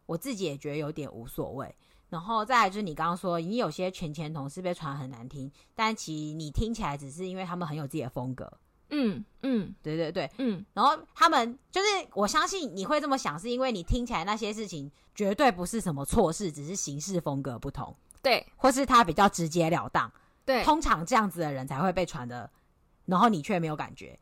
[0.07, 1.73] 我自己也觉得有点无所谓。
[2.11, 8.51] 然后再来就是你刚刚说，你有些全前同事被传很难听，但其实你听起来只是因为他们很有自己的风格。
[8.89, 10.65] 嗯嗯，对对对，嗯。
[10.73, 17.95] 然后他们就是我相信你会这么想，是因为你听起来那些事情绝对不是什么错事，只是行事风格不同。
[18.21, 20.11] 对，或是他比较直截了当。
[20.45, 22.51] 对，通常这样子的人才会被传的，
[23.05, 24.19] 然后你却没有感觉。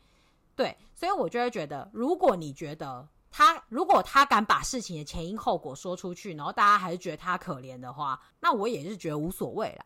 [0.56, 3.08] 对，所以我就会觉得，如果你觉得。
[3.31, 9.85] 他如果他敢把事情的前因后果说出去，然后大家还是觉得他可怜的话，那我也是觉得无所谓啦。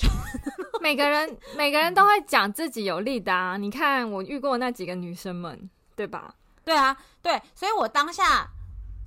[0.80, 6.34] 每个人每个人都会讲自己有利的啊，你看我遇过那几个女生们，对吧？
[6.64, 8.48] 对啊，对，所以我当下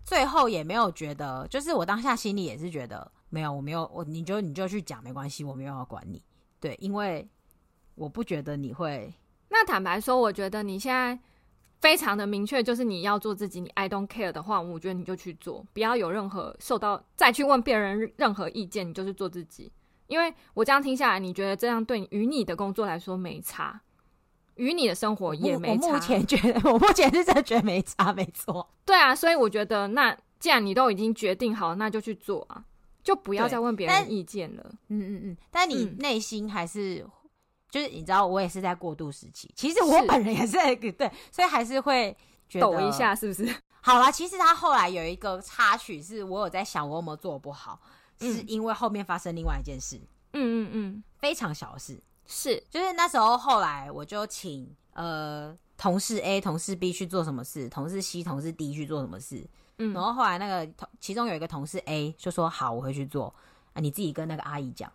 [0.06, 6.24] 最后也没有觉得，就是我当下心里也是觉得没有，我没有，我你就你就去讲没关系，我没有要管你。
[6.60, 7.28] 对，因为
[7.96, 9.14] 我不觉得你会。
[9.50, 11.20] 那坦白说，我觉得你现在。
[11.84, 19.70] 非常的明确，就是你要做自己，你 I don't care 的话，我觉得你就去做，不要有任何受到再去问别人任何意见，你就是做自己。
[20.08, 23.82] 因为我这样听下来，你觉得这样对于你的工作来说没差，
[24.56, 25.88] 与你的生活也没差。
[25.88, 28.66] 我目前觉得，我目前是真的觉得没差，没错。
[28.86, 32.64] 对啊，所以我觉得，那既然你都已经决定好，那就去做啊，
[33.04, 34.64] 就不要再问别人意见了。
[34.88, 37.06] 嗯嗯嗯，但你内心还是。
[37.74, 39.52] 嗯就是你知道，我也是在过渡时期。
[39.56, 42.16] 其实我本人也是在 对，所以还是会
[42.48, 43.52] 觉得抖一下，是不是？
[43.82, 47.80] 好啦，其实他后来有一个插曲，是我有在想我有没有做不好，
[48.20, 49.98] 嗯、是因为后面发生另外一件事。
[50.34, 52.00] 嗯嗯嗯，非常小的事。
[52.28, 59.46] 是，就是那时候后来我就请呃同事 A、同事 B 去做什么事，同事 C、同事 D 去做什么事。
[59.80, 63.34] 嗯，然后后来那个同其中有一个同事 A 就说：“好，我会去做
[63.74, 64.92] 啊，你自己跟那个阿姨讲，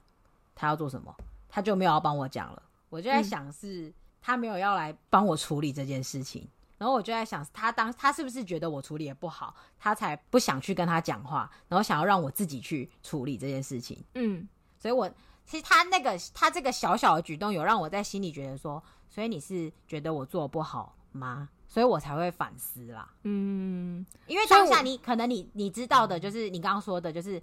[0.54, 1.14] 他要做什么，
[1.48, 14.02] 他就没有要帮我讲了。”我就在想，是他没有要来帮我处理这件事情，嗯、然后我就在想，他当他是不是觉得我处理的不好，他才不想去跟他讲话，然后想要让我自己去处理这件事情。
[14.14, 14.48] 嗯，
[14.78, 15.08] 所以我
[15.44, 21.48] 其实他那个他这个小小的举动，有让我在心里觉得说，所以你是觉得我做得不好吗？
[21.66, 23.12] 所以我才会反思啦。
[23.24, 27.42] 嗯，因为当下你可能你你知道的就是你刚刚说的，就是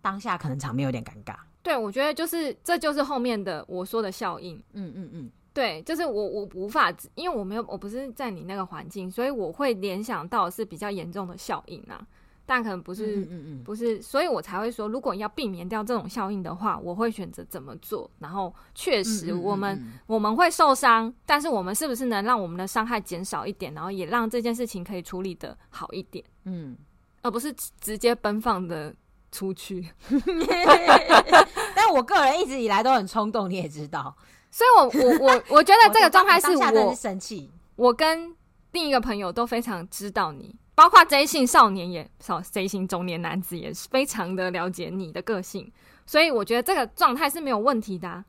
[0.00, 1.36] 当下可能场面有点尴尬。
[1.62, 4.56] 对，我觉得就是这就是后面的我说的效应。
[4.72, 12.04] 嗯嗯嗯，对，就是我我无法，因为我没有我不是在你那个环境，所以我会联想到是比较严重的效应啊，
[12.44, 18.10] 但可能不是，嗯嗯嗯，不是，所以我才会说，如果要避免掉这种效应的话，我会选择怎么做。
[18.18, 26.24] 然后确实我们我们会受伤，但是我们是不是能让我们的伤害减少一点，然后也让这件事情可以处理的好一点？
[26.44, 26.76] 嗯，
[27.22, 28.92] 而不是直接奔放的。
[29.32, 29.88] 出去，
[31.74, 34.14] 但我个人一直以来都很冲动，你也知道，
[34.50, 38.36] 所以我我我我觉得这个状态是我是生气，我跟
[38.72, 45.72] 另一个朋友都非常知道你，包括 J 姓少年也少 J 姓中年男子也是非常的了解你的个性，
[46.06, 48.24] 所以我觉得这个状态是没有问题的啊。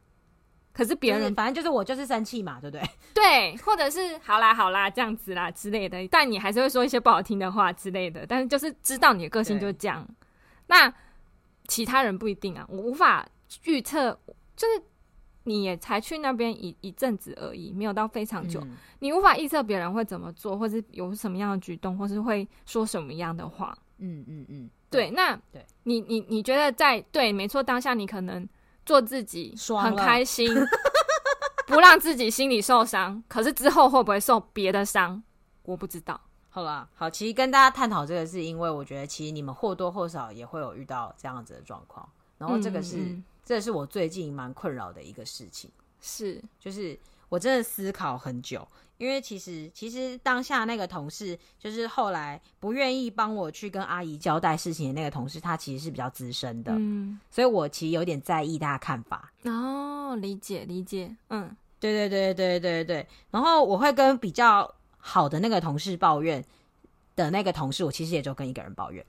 [0.71, 2.83] 可是别人、就是、反正就是我就是生气嘛，对不对？
[3.13, 10.03] 对，或者是好啦好啦这样子啦之类的，但你还是会说一些不好听的话之类的，但是就是知道你的个性就是这样。
[10.73, 10.93] 那
[11.67, 13.25] 其他人不一定啊，我无法
[13.65, 14.19] 预测。
[14.55, 14.83] 就是
[15.45, 23.75] 你也才去那边一一阵子而已，没有到非常久，嗯、你无法预测别人会怎么做，或是有什么样的举动，或是会说什么样的话。
[23.97, 25.07] 嗯嗯嗯，对。
[25.07, 28.47] 对那对你你你觉得在对没错当下，你可能
[28.85, 30.47] 做自己很开心，
[31.67, 33.21] 不让自己心里受伤。
[33.27, 35.21] 可是之后会不会受别的伤，
[35.63, 36.21] 我不知道。
[36.55, 46.95] 好啦，好，其实跟大家探讨这个，是因为我觉得其实你们或多或少也会有遇到这样子的状况，然后这个是，这是我最近蛮困扰的一个事情，是，就是
[47.27, 48.67] 我真的思考很久，
[48.99, 59.33] 因为其实其实当下那个同事，就是后来不愿意帮我去跟阿姨交代事情的那个同事，他其实是比较资深的，嗯，所以我其实有点在意他的看法。
[59.45, 64.71] 哦，理解理解，嗯，对对对对对对，然后我会跟比较。
[65.05, 66.41] 好的那个同事抱怨
[67.13, 69.05] 的那个同事，我其实也就跟一个人抱怨，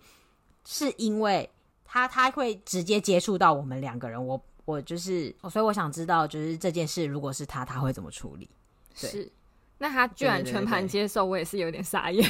[0.65, 1.49] 是因为
[1.85, 8.51] 他他会直接接触到我们两个人，我我就是，所以我想知道，就是这件事如果是他，他会怎么处理？
[8.93, 9.31] 是，
[9.79, 12.29] 那他居然全盘接受，我也是有点傻眼。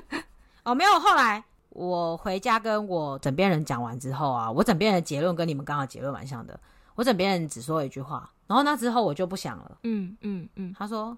[0.64, 6.58] 哦，没有，后来我回家跟我枕边人讲完之后啊，我枕边人的结论跟你们刚刚结论蛮像的，
[6.94, 9.78] 我枕边人只说了一句话，然后那之后我就不想了。
[9.82, 11.14] 嗯嗯嗯，他说。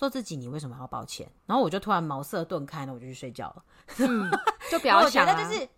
[0.00, 1.30] 做自己，你为什么要抱歉？
[1.44, 3.62] 然后我就突然茅塞顿开，那我就去睡觉了。
[3.98, 4.30] 嗯，
[4.72, 5.30] 就不要想、啊。
[5.30, 5.68] 我觉得就是，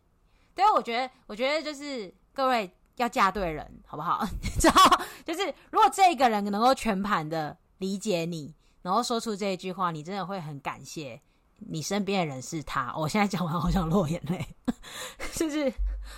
[0.54, 4.24] 对，我觉得，我觉得就是各位要嫁对人，好不好？
[4.62, 11.20] 然后就是，如果这个人能够全盘的理解你，然后说出这一句话，你真的会很感谢
[11.58, 12.94] 你身边的人是他。
[12.96, 14.46] 我现在讲完好想落眼泪，
[15.35, 15.72] 就是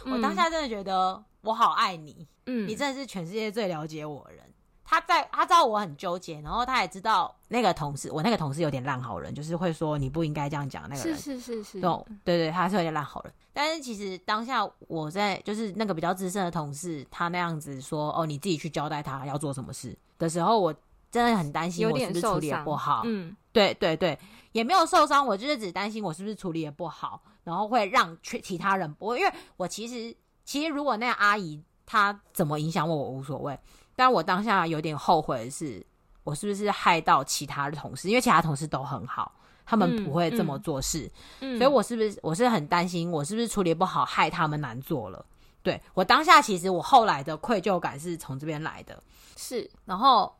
[0.04, 4.44] 我当下真的觉得我好爱你，嗯，你真的是全世界最了解我的人。
[4.84, 11.90] 他在他知道我很纠结，然后他也知道那个同事，我那个同事有点烂好人，就是会说你不应该这样讲那个人，是是是是，对
[12.24, 13.32] 对对，他是有点烂好人。
[13.52, 20.74] 但是其实当下我在就是那个比较资深的同事，他那样子说哦，你自己去交代他要做什么事的时候，我
[21.10, 23.02] 真的很担心我是不是处理的不好。
[23.04, 24.18] 嗯，对对对，
[24.52, 30.14] 也没有受伤，我就是只担心我是不是处理的不好，然后会让其其他人不会，因为我其实
[30.44, 33.58] 其实如果那个阿姨她怎么影响我，我无所谓。
[33.96, 35.84] 但我当下有点后悔的是，
[36.22, 38.08] 我是不是害到其他的同事？
[38.08, 39.32] 因为其他同事都很好，
[39.64, 45.24] 他们不会这么做事，嗯嗯、所以我是不是我是很担心，我是不是处理不好，害他们难做了？
[45.62, 49.02] 对，我当下其实我后来的愧疚感是从这边来的，
[49.36, 49.70] 是。
[49.86, 50.30] 然后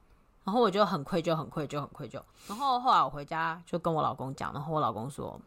[0.45, 2.21] 然后我就很愧疚，很愧疚，很愧疚。
[2.47, 5.41] 然后后来我回家就跟我老公讲，然后我老公说：“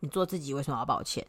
[0.00, 1.24] 你做自己为什么要抱歉？”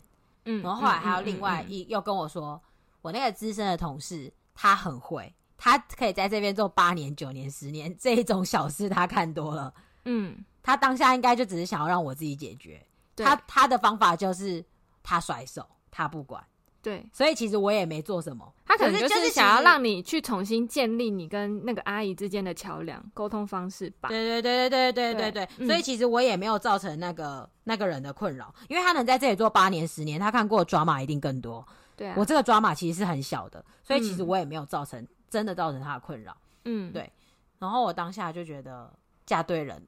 [0.45, 2.59] 嗯，然后后来还有另外一又跟我说，
[3.03, 5.31] 我那个资深的同事他很会，
[5.63, 9.73] 他可以在这边做八年、九年、十年，这一种小事他看多了。
[10.03, 12.85] 嗯，他当下应该就只是想要让我自己解决。
[13.15, 14.61] 他他的方法就是
[15.01, 16.43] 他甩手，他不管。
[16.81, 18.53] 对，所以其实我也没做什么。
[18.65, 24.09] 他可能就是想要让你去重新建立你跟那个阿姨之间的桥梁沟通方式吧。
[24.09, 25.65] 对对对对对对对对。
[25.65, 31.65] 所以其实我也没有造成那个那个人的困扰，因为他能在这里做八年十年，他看过的抓马一定更多。
[31.95, 36.37] 对啊，我这个抓马其实是很小的，所以其实我也没有造成真的造成他的困扰。
[36.65, 37.11] 嗯，对。
[37.57, 38.93] 然后我当下就觉得
[39.25, 39.87] 嫁对人了。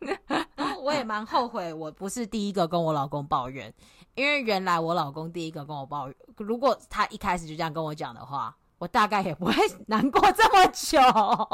[0.82, 3.72] 我也蛮后悔，我不是第一个跟我老公抱怨，
[4.16, 9.52] 因为原来我老公第一个跟我抱怨，如果他一开始就这样跟我讲的话，我大概也不会
[9.86, 10.98] 难过这么久。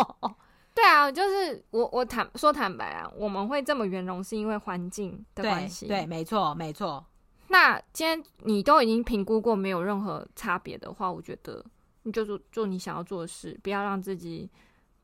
[0.74, 5.86] 对啊，就是我我坦说坦白啊，我们会这么圆融，是因为环境的关系。
[5.86, 7.04] 对，没错，没错。
[7.48, 11.62] 那今天你都已经评估过没有任何差别的话，我觉得
[12.02, 14.50] 你就做做你想要做的事，不要让自己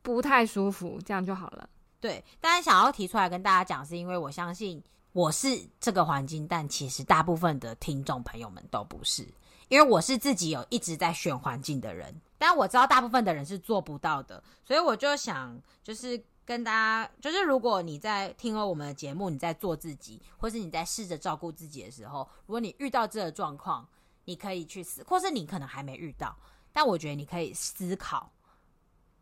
[0.02, 1.68] 不太舒服，这样就好了。
[2.00, 4.82] 对，当然想要提出来跟大家讲，是因为我相信
[5.12, 5.48] 我是
[5.80, 9.26] 这个环境，但其实大部分的听众朋友们都不是，
[9.68, 23.86] 因为我是自己有一直在选环境的人，但我知道大部分的人是做不到的，所以我就想，就是跟大家，就是如果你在听了我们的节目，你在做自己，或是你在试着照顾自己的时候，如果你遇到这个状况，
[24.24, 26.36] 你可以去思，或是你可能还没遇到，
[26.72, 28.30] 但我觉得你可以思考，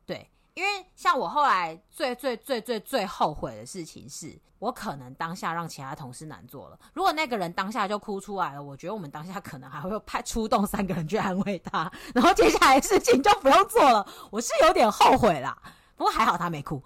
[0.04, 0.30] 对。
[0.54, 6.80] 因为像我后来最最最最最后悔的事情是，我可能当下让其他同事难做了。
[6.94, 14.10] 如果那个人当下就哭出来了，我觉得我们当下可能还会派出动三个人去安慰他，然后接下来事情就不用做了。
[14.30, 15.54] 我是有点后悔啦，
[15.94, 16.82] 不过还好他没哭，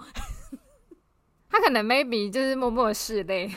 [1.48, 3.54] 他可能 maybe 就是默默的拭泪。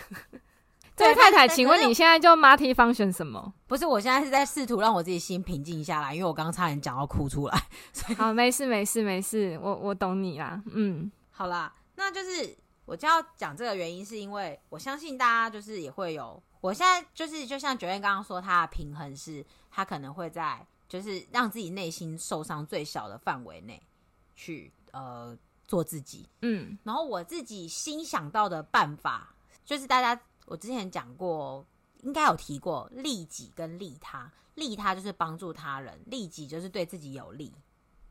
[0.96, 3.52] 这位太太，请问你现在就 multi-function 什么？
[3.66, 7.68] 不是，我现在是在试图让我自己心平静下来，因为我刚刚差点讲到哭出来。
[8.16, 10.62] 好，没事没事没事，我我懂你啦。
[10.72, 23.82] 嗯，好啦，那就是我就要讲这个原因，是因为我相信大家就是也会有，我现在就是就像 Joanne 刚刚说，他的平衡是，他可能会在就是让自己内心受伤最小的范围内
[24.36, 25.36] 去呃
[25.68, 26.30] 做自己。
[26.42, 29.34] 嗯，然后我自己新想到的办法
[29.66, 30.22] 就是大家。
[30.46, 31.66] 我之前讲过，
[32.02, 34.32] 应该有提过利己跟利他。
[34.56, 37.52] 利他就是帮助他人，利己就是对自己有利。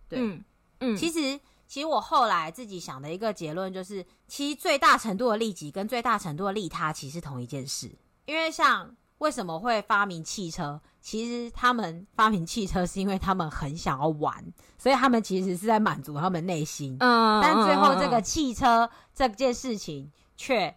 [0.09, 0.45] 对，嗯，
[0.81, 7.89] 嗯，其实，其实我后来自己想的一个结论就是，其实最大程度的利己跟最大程度的利他，其实是同一件事。
[8.27, 14.45] 因为像为什么会发明汽车，其实他们发明汽车是因为他们很想要玩，
[14.77, 16.97] 所以他们其实是在满足他们内心。
[16.99, 20.75] 嗯，但最后这个汽车这件事情却。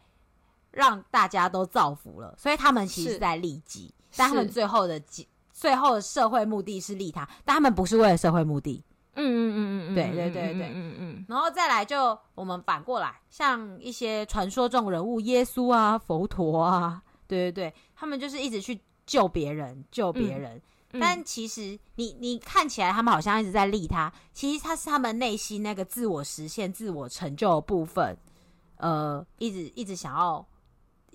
[0.75, 5.01] 让大家都造福了，所以他们其实是在利己，但他们最后的
[5.53, 8.83] 最后的社会目的是利他，但他们不是为了社会目的。
[9.17, 11.25] 嗯嗯嗯嗯嗯，对对对对，嗯嗯。
[11.29, 20.61] 然后再来就我们反过来，像一些传说中人物，耶稣啊、佛陀啊，对对对，他们就是一直去救别人，救别人。
[20.91, 28.17] 嗯、但其实你你看起来他们好像一直在利他，其实他是他们内心那个自我实现、自我成就的部分，
[28.75, 30.45] 呃，一直一直想要。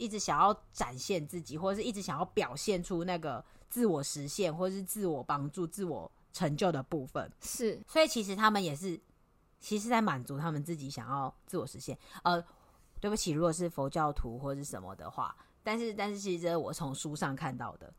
[0.01, 7.31] 一直想要展现自己，或者是一直想要表现出那个自我实现，或者是自我帮助、自我成就的部分。
[7.43, 8.99] 是，所以其实他们也是，
[9.61, 11.97] 其实在满足他们自己想要自我实现。
[12.25, 12.43] 呃，
[12.99, 17.93] 对不起，如果是佛教徒或者是什么的话，但是但是其实这是我从书上看到的，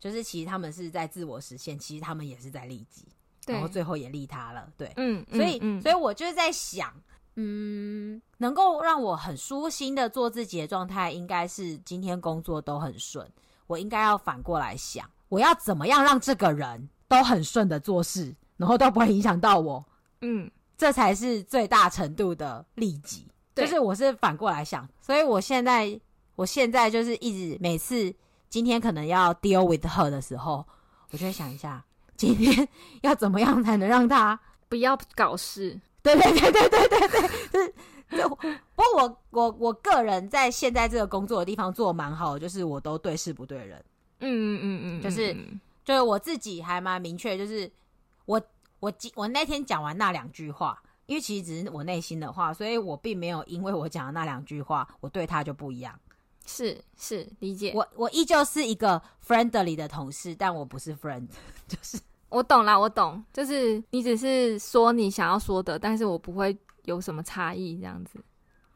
[0.00, 3.06] 就是其实他们是在自我实现，其实他们也是在利己，
[3.46, 4.72] 然后最后也利他了。
[4.78, 6.94] 对，嗯，所以，嗯，所以我就是在想。
[7.36, 13.28] 嗯，能够让我很舒心的做自己的状态，应该是今天工作都很顺。
[13.66, 19.84] 我应该要反过来想，我要怎么样让这个人都很顺的做事，然后都不会影响到我。
[20.20, 23.26] 嗯，这才是最大程度的利己。
[23.54, 26.00] 就是我是反过来想，所以我现在，
[26.36, 28.14] 我现在就是一直每次
[28.48, 30.66] 今天可能要 deal with her 的时候，
[31.10, 31.84] 我就会想一下，
[32.16, 32.68] 今天
[33.02, 35.80] 要怎么样才能让他不要搞事。
[36.04, 37.74] 对对对对对对对，就是，
[38.18, 43.82] 就不过我我我个人在现在这个工作的地方做蛮好的，就是我都对事不对人。
[44.20, 45.34] 嗯嗯嗯嗯，就是
[45.82, 47.70] 就是我自己还蛮明确，就是
[48.26, 48.40] 我
[48.80, 55.98] 我我那天讲完那两句话，因为其实只是我内心的话，所以我并没有因为我讲的那两句话，我对他就不一样。
[56.46, 61.26] 是是理解，我我依旧是一个 friendly 的同事，但我不是 friend，
[61.66, 61.98] 就是。
[62.34, 68.18] 我懂啦，我懂，就是你只是说你想要说的，但是我不会有什么差异这样子。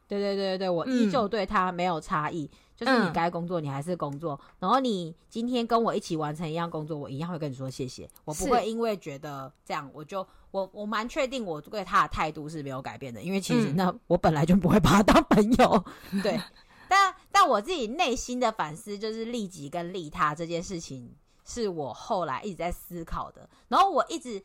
[0.07, 16.39] 对对对对，我依旧对他没有差异，嗯、就是你该工作你还是工作，嗯、然后你今天跟我一起完成一样工作，我一样会跟你说谢谢，我不会因为觉得这样我就我我蛮确定我对他的态度是没有改变的，因为其实那我本来就不会把他当朋友，嗯、对，
[16.89, 21.13] 但但我自己内心的反思就是利己跟利他这件事情
[21.49, 24.41] 是我后来一直在思考的，然后我一直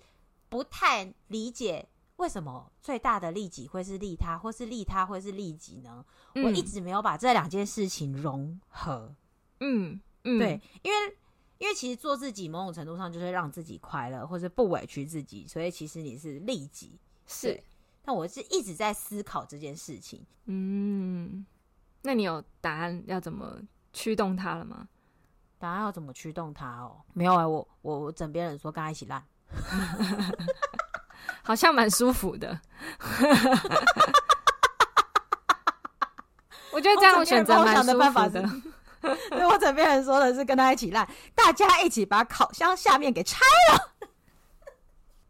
[0.49, 1.87] 不太理解。
[2.17, 6.07] 为什么最大的利己会是利他，或是利他会是利己呢？
[6.37, 9.13] 嗯、我一直没有把这两件事情融合。
[9.59, 11.17] 嗯嗯，对，因为
[11.59, 16.97] 因为其实做自己某种程度上就是让自己快乐，或是不委屈自己，所以其实你是利己。
[17.27, 17.61] 是，
[18.05, 20.25] 但我是一直在思考这件事情。
[20.45, 21.45] 嗯，
[22.03, 23.61] 那你有答案要怎么
[23.93, 24.89] 驱动它了吗？
[25.65, 27.01] 答案要怎么驱动它哦？
[27.15, 29.25] 没有啊、欸，我我我枕边人说跟他一起烂。
[31.43, 32.61] 好像蛮舒服的，
[36.71, 38.43] 我觉得这样选择蛮舒服的。
[39.33, 43.41] 因为我枕边人说的是跟他一起烂，大家一起把烤箱下面给拆
[43.73, 43.79] 了。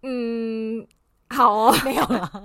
[0.03, 0.85] 嗯，
[1.31, 2.29] 好哦，没有了。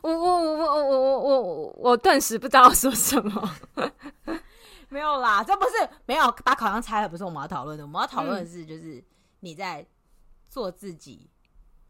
[0.00, 3.50] 我我我我我我我我顿时不知道说什么。
[4.94, 5.70] 没有啦，这不是
[6.06, 7.84] 没有把烤箱拆了，不是我们要讨论的。
[7.84, 9.04] 我们要讨论的是，就是
[9.40, 9.84] 你在。
[10.46, 11.28] 做自己，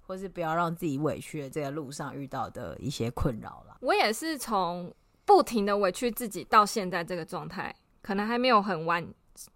[0.00, 3.76] 或是不要让自己委屈的这个路上遇到的一些困扰啦。
[3.82, 4.90] 我也是从
[5.26, 9.07] 不停的委屈自己到现在这个状态，可能还没有很完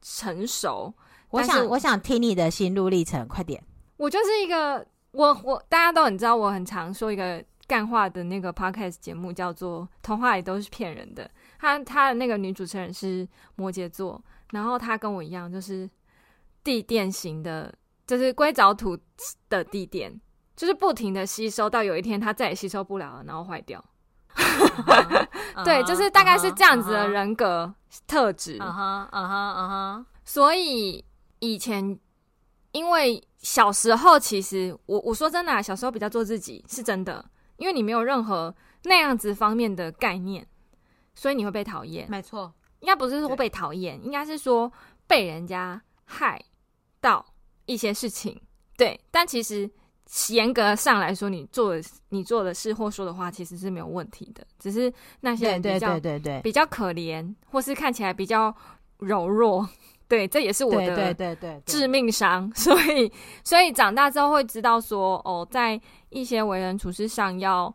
[0.03, 0.93] 成熟。
[1.31, 3.65] 我想，我想听你的心路历程，快点。
[3.97, 11.25] 我就是一个，我我大家都很知道，我很常说一个干话的那个 podcast 节目，叫做《童话里都是骗人的》。
[11.59, 15.91] 他他的那个女主持人是摩羯座，然后他跟我一样，就是
[16.65, 17.75] 地垫型的。
[18.07, 18.99] 就是硅藻土
[19.51, 20.19] 的地垫，
[20.57, 23.85] 就是不停的吸收，到有一天它再也吸收不了了，然后坏掉。
[25.63, 27.71] 对，就是大概是这样子的人格
[28.07, 28.57] 特质。
[28.61, 30.07] 嗯哼，嗯哼，嗯哼。
[30.25, 31.05] 所以
[31.41, 31.99] 以前，
[32.73, 37.23] 因为小时候，其实我我说真的啊，小时候比较做自己是真的，
[37.59, 38.55] 因为你没有任何
[38.85, 40.47] 那样子方面的概念，
[41.19, 42.09] 所以你会被讨厌。
[42.09, 44.73] 没错，应该不是说被讨厌，应该是说
[45.07, 46.41] 被人家害
[47.01, 47.25] 到。
[47.71, 48.41] 一些事情，
[48.79, 49.71] 对，但其实
[50.31, 54.43] 严格上来说，你做的你做的事或说的话，其实是没有问题的。
[54.59, 54.91] 只是
[55.21, 58.57] 那些人比较对对对对，比较可怜，或是看起来比较
[59.01, 59.69] 柔弱，
[60.09, 62.51] 对，这也是我的对对对致命伤。
[62.55, 63.13] 所以，
[63.45, 67.71] 所以长大之后会知道说，哦，在一些为人处事上要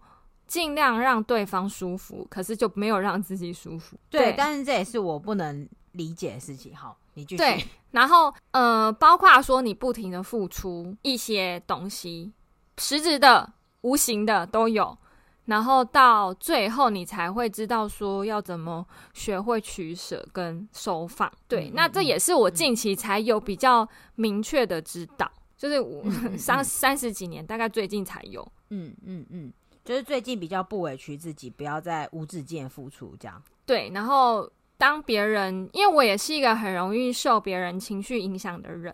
[0.54, 3.98] 尽量让对方舒服，可是就没有让自己舒服。
[4.12, 6.76] 对，对，但是这也是我不能理解的事情。
[6.76, 6.96] 好。
[7.16, 12.32] 你对，然后呃，包括说你不停的付出一些东西，
[12.80, 14.98] 实质的、无形的都有，
[15.46, 18.84] 然后到最后你才会知道说要怎么
[19.14, 21.32] 学会取舍跟收放。
[21.48, 26.04] 对，嗯、那这也是我近期才有比较明确的知道，嗯、就是我
[26.36, 28.42] 三、嗯、三十几年，大概最近才有。
[28.72, 33.42] 嗯嗯嗯，就是最近比较不委屈自己，不要再无止境付出这样。
[33.66, 34.50] 对，然后。
[34.76, 38.94] 当别人，因为我也是一个很容易受别人情绪影响的人，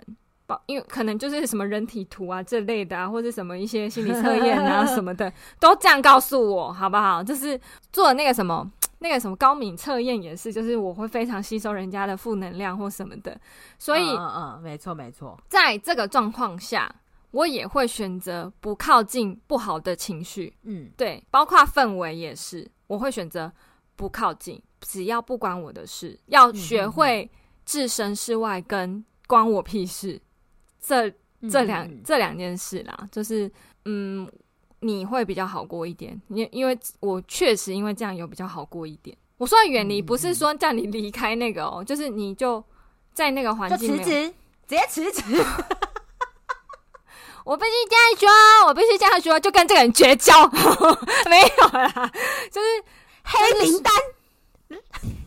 [0.67, 7.23] 因为可能就是什么人体图啊这类的啊，或者什么一些心理测验啊什么的， 都这样告诉我，好不好？
[7.23, 7.59] 就是
[7.91, 8.69] 做那个什么
[8.99, 13.35] 那个什么高敏测验也是，就是我会非常吸收人家的负能量或什么的，
[13.79, 16.93] 所以嗯嗯，没错没错，在这个状况下，
[17.31, 23.51] 我也会选择不靠近不好的情绪，嗯，对，包括氛围也是，我会选择
[23.95, 24.61] 不靠近。
[24.81, 27.29] 只要不关我的事，要学会
[27.65, 30.19] 置身事外跟关我屁事，
[30.79, 31.11] 这
[31.49, 33.51] 这两这两件事啦，就是
[33.85, 34.25] 嗯，
[34.79, 36.19] 你会比较好过一点。
[36.29, 39.15] 因因为我确实因为这样有比较好过一点。
[39.37, 42.63] 我说的远离不是说叫你离开那个哦，就是你就
[43.13, 44.33] 在那个环境辞职，
[44.65, 45.23] 直接辞职。
[47.45, 50.33] 我必须这样说，我必须这样说，就跟这个人绝交。
[51.29, 52.11] 没有啦，
[52.51, 52.67] 就是
[53.23, 53.93] 黑名单。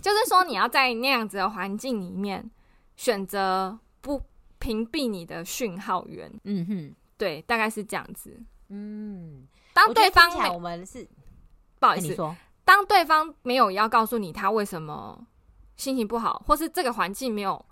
[0.01, 2.49] 就是说，你要在那样子的环境里面
[2.97, 4.21] 选择不
[4.59, 6.33] 屏蔽你的讯号源。
[6.45, 8.37] 嗯哼，对，大概是这样子。
[8.69, 11.09] 嗯，当对方我们是
[11.79, 15.25] 不好意思说，当对方没有要告诉你他为什么
[15.77, 17.65] 心情不好，或是这个环境没有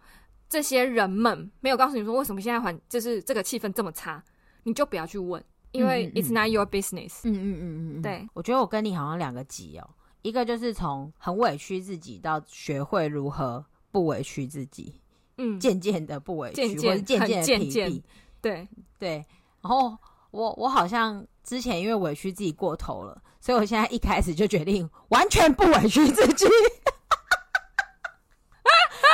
[0.50, 4.22] 这些人们没有告诉你说为什么现在环就是这个气氛这么差，
[4.64, 7.20] 你就不要去问，因为 it's not your business。
[7.22, 9.88] 嗯嗯嗯嗯，对，我觉得我跟你好像两个级哦。
[10.22, 15.00] 一个就是从很委屈自己到学会如何不委屈自己，
[15.38, 18.02] 嗯，渐渐的不委屈，渐渐渐渐的疲惫，
[18.42, 19.24] 对对。
[19.62, 19.96] 然后
[20.32, 26.46] 我我好像之前因为委屈自己过头了，所以我现在一开始就决定完全不委屈自己。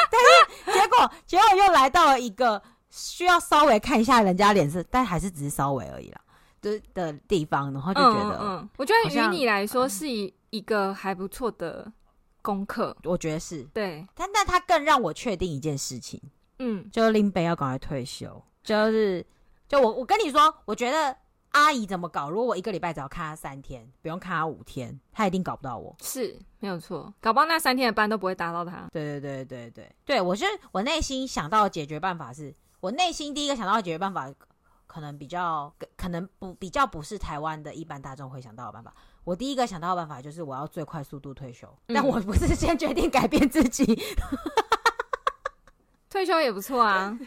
[0.09, 6.21] 但是结果结果又来到了一个需要稍微看一下人家脸色，但还是只是稍微而已啦，
[6.61, 11.91] 的的地方，然后就觉得，嗯，嗯，我觉得于你来说是一一个还不错的
[12.43, 13.63] 功课，我觉得是。
[13.75, 16.21] 对，但但他更让我确定一件事情，
[16.59, 19.25] 嗯，就是林北要赶快退休，就是
[19.69, 21.17] 就我我跟你说，我觉得。
[21.57, 22.29] 阿姨怎么搞？
[22.29, 25.97] 如果我一个礼拜只要看她三天，不用看她五天，她一定搞不到我。
[26.03, 28.87] 是没有错，搞不到那三天的班都不会打到她。
[28.93, 34.31] 对对对对对对，我觉得我内心想到的解决办法是，我内心第一个想到的解决办法，
[34.87, 38.95] 可能比较可能不比较不是台湾的一般大众会想到的办法。
[39.25, 43.85] 我第一个想到的办法就是我要最快速度退休，嗯、但我不是先决定改变自己，
[46.11, 47.19] 退休也不错啊。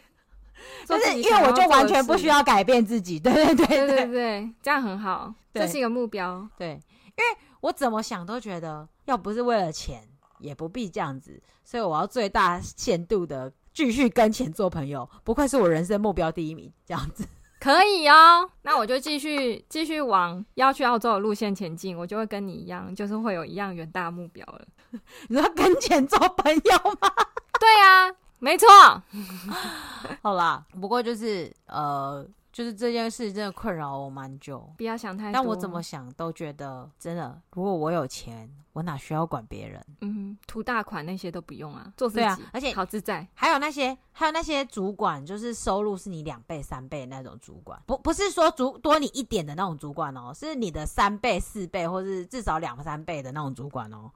[0.87, 6.47] 就是因为我就完全不需要改变自己，对对对对对对，这样很好，这是一个目标。
[6.57, 10.01] 对，因为我怎么想都觉得，要不是为了钱，
[10.39, 15.09] 也不必这样子，所以我要最大限度的继续跟钱做朋友。
[15.23, 17.25] 不愧是我人生目标第一名，这样子
[17.59, 18.49] 可以哦。
[18.61, 24.65] 那我就继续继续往要去澳洲的路线前进，我就会跟你一样，就是会有一样远大目标了。
[25.27, 27.11] 你说跟钱做朋友吗？
[27.59, 28.09] 对啊。
[28.39, 28.67] 没错，
[30.23, 34.71] 好啦，不过就是呃，就是这件事真的困扰我蛮久。
[34.77, 39.85] 不要想太多，但我怎么想都觉得，真的，如果我有钱，我哪需要管别人？
[40.01, 43.27] 嗯，图大款那些都不用啊，做自己，啊，而且好自在。
[43.33, 54.09] 还有那些，还有那些主管，就是收入是你两倍、三倍那种主管，不不是说主多你一点的那种主管哦，是你的三倍、四倍，或是至少两三倍的那种主管哦。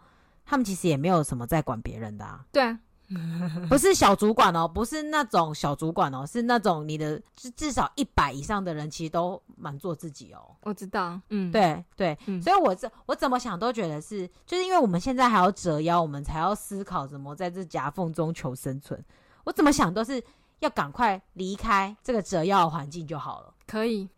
[0.45, 2.45] 他们其实也没有什么在管别人的啊。
[2.51, 2.79] 对啊。
[3.69, 10.55] 不是小主管哦，不是那种小主管哦，是那种你的至至少一百以上的人，其实都蛮做自己哦。
[10.63, 19.03] 我知道，嗯，对对，嗯、所以我这我怎么想都觉得是，就是因为我们现在还要折腰，我们才要思考怎么在这夹缝中求生存。
[19.43, 20.23] 我怎么想都是
[20.59, 23.53] 要赶快离开这个折腰的环境就好了。
[23.67, 24.09] 可以，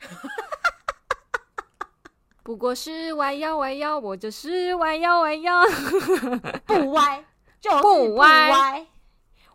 [2.44, 5.62] 不过是弯腰弯腰，我就是弯腰弯腰，
[6.66, 7.26] 不歪。
[7.66, 8.86] 就是不歪，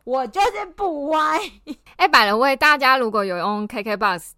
[0.03, 1.39] 我就是不歪。
[1.95, 4.31] 哎，by the way，大家如果有用 KKBOX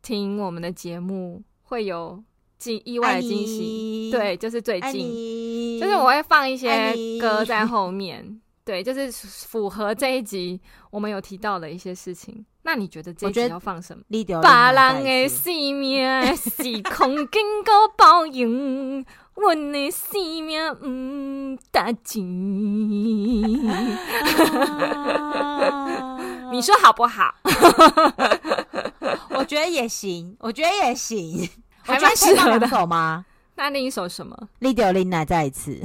[0.00, 2.24] 听我们的节目，会有
[2.56, 4.10] 惊意外的惊喜。
[4.10, 8.37] 对，就是最近，就是我会放一些歌在后面。
[8.68, 9.10] 对，就是
[9.46, 10.60] 符合这一集
[10.90, 12.44] 我们有提到的一些事情。
[12.64, 14.04] 那你觉得这一集要放什么？
[14.42, 19.02] 把人的生命是空经过报应。
[19.36, 22.22] 我的生命唔得钱，
[26.52, 27.34] 你说好不好？
[29.30, 31.48] 我觉得也行，我觉得也行，
[31.80, 32.68] 还蛮适合的。
[32.68, 33.24] 首吗？
[33.56, 35.80] 那另一首什么？Lidio Lina 再一次。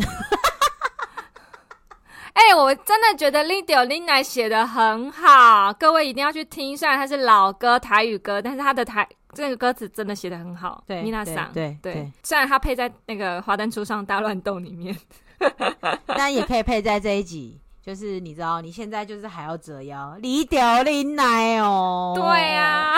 [2.34, 6.76] 哎、欸，我真的觉得 Lidio Lina 写的很好，各位一定要去听。
[6.76, 9.08] 虽然它是老歌，台语歌，但是它的台。
[9.36, 12.12] 这个歌词真的写的很好，对，米娜桑，对对，对。
[12.22, 14.96] 虽然它配在那个《华灯初上大乱斗》里面，
[16.06, 17.60] 但也可以配在这一集。
[17.84, 22.14] 就是你知道，你现在就是还要折腰，你屌你奶哦。
[22.16, 22.24] 对
[22.54, 22.96] 呀、啊。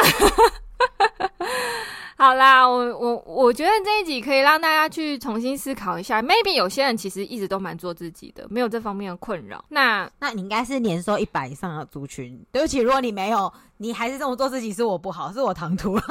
[2.17, 6.21] 好啦，我我我觉得这一集可以让大家去重新思考一下。
[6.21, 9.65] Maybe 有些人其实一直都蛮做自己的，没有这方面的困扰。
[9.67, 12.41] 那那你应该是年收一百以上的族群。
[12.53, 16.03] 对不起，如果你没有，你还是这么做自己，是我不好，是我唐突了。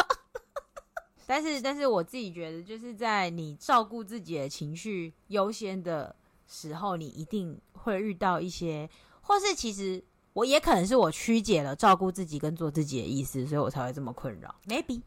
[1.27, 6.15] 但是，但是我自己觉得，就是在你照顾自己的情绪优先的
[6.47, 8.87] 时候，你一定会遇到一些，
[9.23, 14.55] 或是其实我也可能是我曲解了照顾自己跟做自己的意思，所以我才会这么困扰。
[14.67, 15.01] Maybe。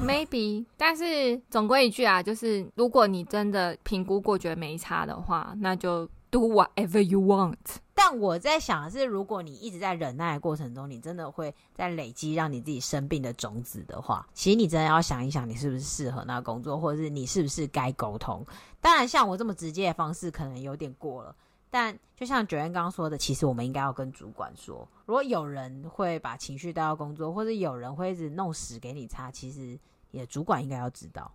[0.00, 7.56] Maybe，但是总归一句啊，就是如果你真的评估过觉得没差的话，那就 do whatever you want。
[7.94, 18.44] 但我在想的是，如果你一直在忍耐的过程中，你真的会在累积让你自己生病的种子的话，其实你真的要想一想，你是不是适合那个工作，或者是你是不是该沟通。
[18.80, 21.34] 当然，像我这么直接的方式可能有点过了。
[21.74, 29.76] 但就像 Joanne 刚刚说的，其实我们应该要跟主管说，如果有人会把情绪带到工作，或者有人会一直弄屎给你擦，其实
[30.12, 31.28] 你的主管应该要知道。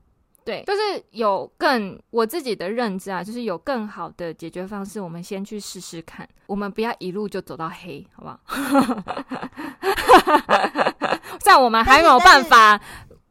[0.46, 8.40] 对，就是有更我自己的认知啊，就是有更好的解决方式，我们先去试试看，我们不要一路就走到黑，好不好？
[11.42, 12.80] 在我们还没有办法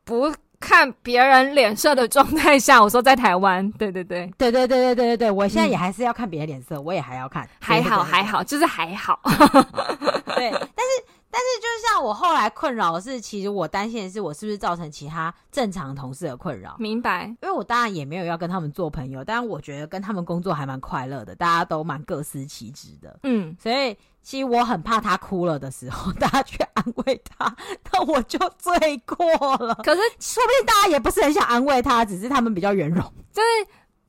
[0.05, 0.31] 不。
[0.61, 9.21] 看别人脸色的状态下，我说在台湾，对 对对，对对对对对对对，我现在也还是要看别人脸色，嗯、我也还要看，还好还好，就是还好，
[10.37, 16.75] 对，但是但但是，就像我后来困扰的是，其实我担心的是，我是不是造成其他正常同事的困扰？
[16.81, 17.27] 明白？
[17.43, 23.21] 因为我当然也没有要跟他们做朋友，但是我觉得跟他们工作还蛮快乐的，大家都蛮各司其职的。
[23.23, 23.97] 嗯，所以
[24.29, 27.57] 其实我很怕他哭了的时候，大家去安慰他，
[27.91, 29.17] 那我就罪过
[29.57, 29.75] 了。
[29.77, 33.03] 可是，说不定大家也不是很想安慰他，只是他们比较圆融。
[33.33, 33.49] 就是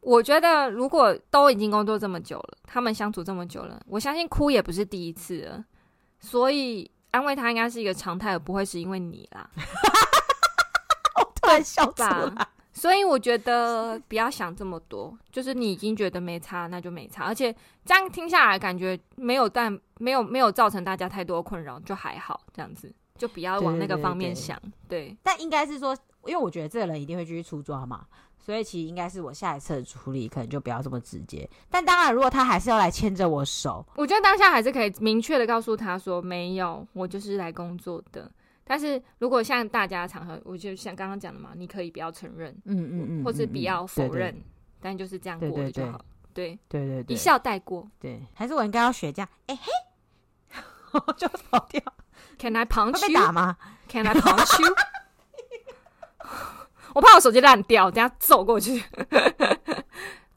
[0.02, 5.64] 我觉得，如果都已经工作这么久了，他们相处这么久了，我相信哭也不是第一次了，
[6.20, 6.92] 所以。
[7.12, 9.50] 安慰他应该是一个常态，而不会是因为你啦。
[11.16, 12.48] 我突然笑出来，
[12.80, 17.26] 所以我觉得不要想这么多，就是你已经觉得没差，那就没差。
[17.26, 17.54] 而且
[17.84, 22.40] 这样听下来，感觉没有，但没有没有造成大家太多困扰，就还好。
[22.54, 24.58] 这样子就不要往那个方面想。
[24.88, 25.94] 对，但应该是说，
[26.26, 28.06] 因为我觉得这个人一定会继续出抓嘛。
[28.38, 31.48] 所以其实应该是我下一次的处理，可能就不要这么直接。
[31.70, 38.32] 但当然，如果他还是要来牵着我手，我觉得当下还是可以明确的告诉他说，没有，我就是来工作的。
[38.70, 44.44] 但是如果像大家场合，我就像刚刚讲的嘛，你可以不要承认，嗯嗯嗯，嗯，或是不要否认，
[44.80, 46.00] 但就是这样过了就好。
[46.36, 47.90] 对对对，对，一笑带过。
[48.00, 49.30] 对，还是我应该要学这样？
[49.48, 49.72] 哎、欸、嘿，
[51.08, 51.82] 我就跑掉。
[52.38, 53.02] Can I punch you？
[53.02, 53.58] 会被打吗
[53.88, 54.76] ？Can I punch you？
[56.94, 58.84] 我怕我手机烂掉，等下走过去。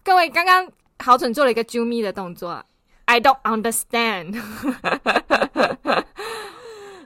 [0.03, 0.67] 各位，刚刚
[1.01, 2.65] 豪蠢做了一个啾咪的动作
[3.05, 4.41] ，I don't understand。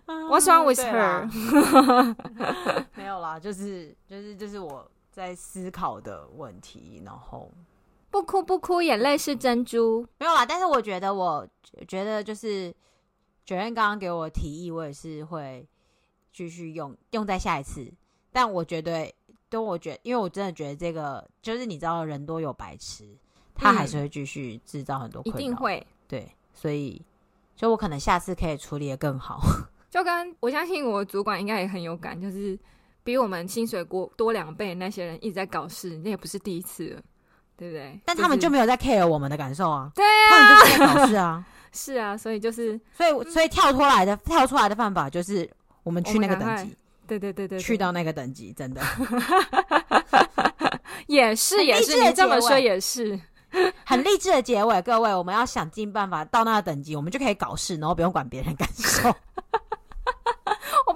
[0.07, 1.27] What's wrong with her？
[2.95, 7.03] 没有啦，就是就是就是我在思考的问题。
[7.05, 7.51] 然后
[8.11, 10.07] 不哭不哭，眼泪是珍珠。
[10.19, 11.47] 没有啦，但是我觉得，我
[11.87, 12.75] 觉得就是
[13.45, 15.67] 九月刚刚给我提议，我也是会
[16.33, 17.93] 继续用用在下一次。
[18.33, 19.13] 但我觉得。
[19.49, 23.17] 都我觉得，因为我真的觉得这个就是你知道，人多有白痴，
[23.55, 25.39] 他还是会继续制造很多困扰。
[25.39, 27.01] 一定会对，所以，
[27.55, 29.41] 所以我可能下次可以处理的更好。
[29.97, 32.59] 就跟我相信我主管应该也很有感，就是
[33.03, 37.01] 比我们薪水过多两倍那些人一直在搞事，那也不是第一次了，
[37.57, 37.99] 对不对？
[38.05, 45.51] 但他们就没有在 care 我们的感受啊，对啊，他们就是在搞事啊， 是啊，所以就是，所以所以跳脱来的、嗯、跳出来的办法就是
[45.83, 46.77] 我们去那个等级。
[47.07, 48.83] 对对对对，去到那个等级，真的
[51.07, 53.19] 也 是也是，你这么说也是
[53.87, 54.83] 很励志的结尾。
[54.83, 59.11] 各位，我们要想尽办法到那个等级，我们就可以搞事，然后不用管别人感受。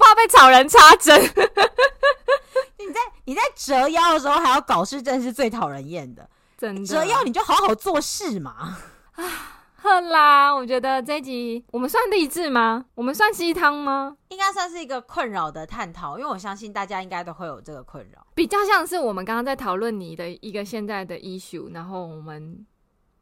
[0.00, 1.20] 我怕被草人插针。
[2.78, 6.28] 你在你在折腰的时候还要搞事，真的是最讨人厌的。
[6.56, 8.78] 真的折腰你就好好做事嘛。
[9.12, 12.84] 啊好啦，我觉得这一集我们算励志吗？
[12.94, 14.14] 我们算鸡汤吗？
[14.28, 18.26] 应该算是一个困扰的探讨，因为我相信大家应该都会有这个困扰。
[18.34, 22.66] 比较像是我们刚刚在讨论你的一个现在的 issue，然后我们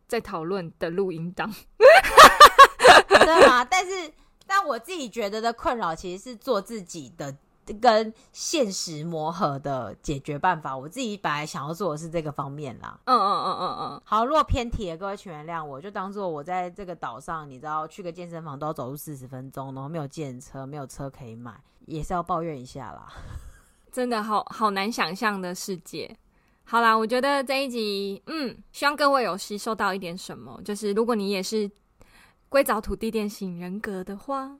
[0.09, 1.49] 在讨论的录音档，
[3.09, 3.65] 对啊？
[3.65, 4.13] 但是，
[4.49, 7.37] 但我自己觉得的困扰其实是做自己的。
[7.83, 12.99] 跟现实磨合的解决办法，我自己本来想要做的是这个方面啦。
[13.05, 14.03] 嗯嗯嗯嗯嗯。
[14.07, 23.07] 好，如果偏题了，各位请原谅我，就当做我在这个岛上，你知道，去个健身房都要走路四十分钟，然后没有健车，没有车可以买，也是要抱怨一下啦。
[23.93, 26.17] 真的好好难想象的世界。
[26.65, 31.71] 好啦，我觉得这一集，嗯，希望各位有吸收到一点什么，就是如果你也是
[32.49, 34.59] 硅藻土地电型人格的话。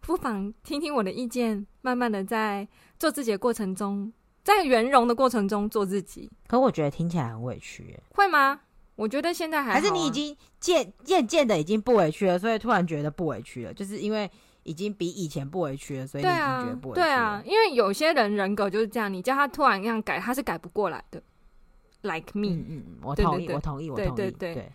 [0.00, 2.66] 不妨听听我的意见，慢慢的在
[2.98, 4.12] 做自己的过程中，
[4.44, 6.30] 在圆融的过程中做自己。
[6.46, 8.60] 可我觉得听起来很委屈耶，会吗？
[8.94, 14.30] 我觉得现在还啊，还是你已经渐渐渐的已经不委屈了，所以突然觉得不委屈了，就是因为
[14.62, 17.06] 已经比以前不委屈了，所以你已经觉得不委屈了。
[17.06, 21.20] 对啊，因为有些人人格就是这样，你叫他突然这样改，他是改不过来的。
[22.02, 24.72] Like me，嗯嗯，我同意，我同意，我同意，对对对。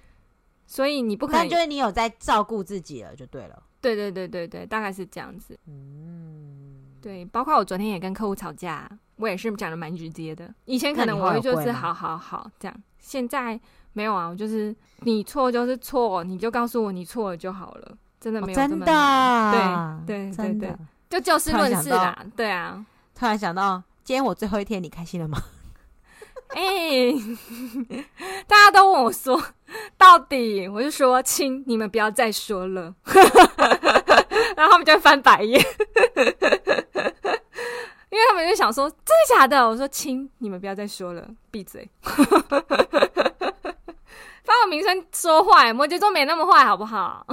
[0.66, 3.64] 所以你不可能，但就是你有在照顾自己了，就对了。
[3.82, 5.60] 对对对对对，大概是这样子。
[5.68, 10.54] 嗯，对，包括我昨天也跟客户吵架，我也是讲的蛮直接的。
[10.66, 13.60] 以前可能我会就是好好好这样，现在
[13.92, 20.02] 没有啊，我就是你错就是错，你就告诉我你错了就好了，真的没有这么难。
[20.06, 20.76] 对对对对，
[21.10, 22.26] 就就事论事啦。
[22.38, 25.38] 对啊，突然想到，今天我最后一天，你开心了吗？
[26.56, 27.12] 哎、
[28.48, 29.42] 大家都问我说，
[29.98, 32.94] 到底我就说，亲，你们不要再说了，
[34.56, 35.60] 然后他们就翻白眼，
[38.10, 39.68] 因为他们就想说，真的假的？
[39.68, 41.90] 我说，亲，你们不要再说了，闭嘴，
[44.46, 47.26] 把我名声说坏，摩羯座没那么坏，好不好？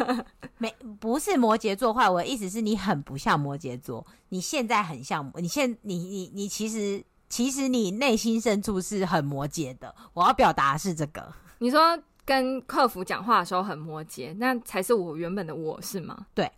[0.56, 7.04] 没，不是摩羯座坏，我的意思是你很不像摩羯座，你现在很像，你现你你你其实。
[7.32, 11.32] 其实你内心深处是很摩羯的，我要表达是这个。
[11.60, 16.26] 你说跟客服讲话的时候很摩羯，那才是我原本的我是吗？
[16.34, 16.44] 对。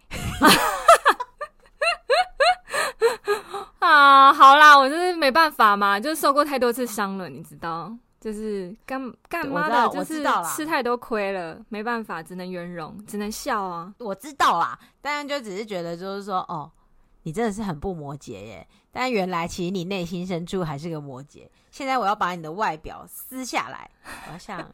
[3.78, 7.96] 啊，好啦，我就是没办法嘛，就是受过太多次伤了，你知道？
[8.20, 9.88] 就是干干嘛的？
[9.96, 13.94] 我知道，吃太多亏了，没办法，只能圆融，只能笑啊。
[13.98, 16.68] 我知道啦，但是就只是觉得，就是说，哦。
[17.24, 21.48] 你真的是很不摩羯耶，但原来其实你内心深处还是个摩羯。
[21.70, 23.90] 现在我要把你的外表撕下来，
[24.28, 24.64] 我要像。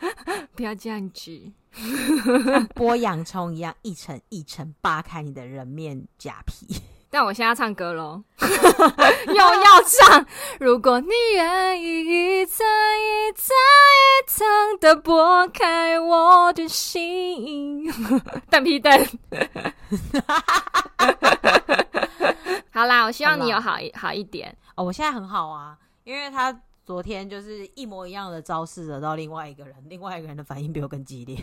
[0.54, 6.80] 不要这样子，像剥洋葱一样一层一层扒开你的人面假皮。
[7.10, 8.22] 但我现在要唱歌喽，
[9.26, 10.26] 又要唱。
[10.60, 14.46] 如果你愿意一层一层一层
[14.80, 17.90] 的剥开我的心，
[18.50, 19.02] 蛋皮蛋。
[22.72, 24.84] 好啦，我希望你有好一好一点哦。
[24.84, 26.60] 我现在很好啊，因为他。
[26.88, 31.36] 昨天就是一模一样的招式惹到另外一个人，另外一个人的反应比我更激烈。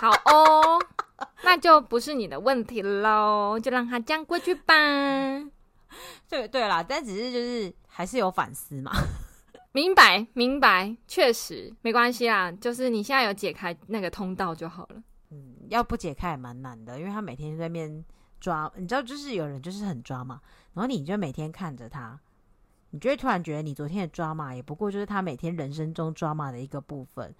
[0.00, 0.80] 好哦，
[1.44, 4.74] 那就不是你的问题喽，就让他这样过去吧。
[6.28, 8.92] 对对啦，但只是就是还是有反思嘛。
[9.72, 15.02] 明白明白，确实没关系啦，就是你现在有解开那个通道就好了。
[15.30, 18.04] 嗯，要不解开也蛮难的，因为他每天在那边
[18.40, 20.40] 抓，你知道，就是有人就是很抓嘛，
[20.74, 22.18] 然后你就每天看着他。
[22.90, 27.34] 你就会突然觉得，你昨天的抓马也不过就是他每天人生中抓马的一个部分，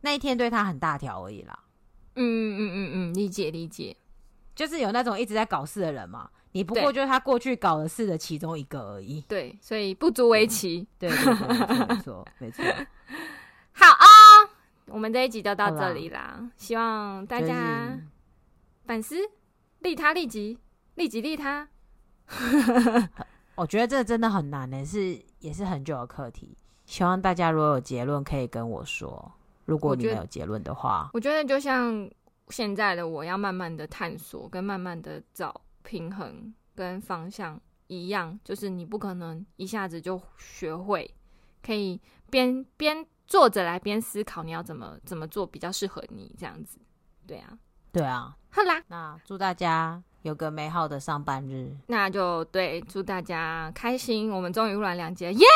[0.00, 1.58] 那一天对他很大条而已啦。
[2.16, 3.96] 嗯嗯嗯嗯，理解理解，
[4.54, 9.20] 就是有那种一直在搞事的人嘛，你不过就是他过去搞的事的其中一个而已。
[9.22, 10.86] 对，所以不足为奇。
[10.98, 12.64] 对对对，没错没错。
[13.72, 14.50] 好啊、哦，
[14.86, 17.98] 我们这一集就到这里啦，啦希望大家
[18.86, 19.16] 反思，
[19.80, 20.58] 利他利己，
[20.94, 21.68] 利己利他。
[23.56, 26.56] 我觉得这真的很难呢，是也是很久的课题。
[26.86, 29.32] 希望大家如果有结论可以跟我说。
[29.64, 32.08] 如果你没有结论的话，我觉得就像
[32.48, 41.10] 现在的我要慢慢的探索，跟慢慢的找平衡跟方向一样，就是你不可能一下子就学会，
[41.62, 42.00] 可以
[42.30, 46.78] 边边坐着来边思考你要怎么怎么做比较适合你这样子。
[47.26, 47.58] 对啊，
[47.92, 50.02] 对啊，好啦，那祝大家。
[50.24, 54.30] 有个美好的上班日，那就对，祝大家开心。
[54.32, 55.46] 我们终于录完两节，耶、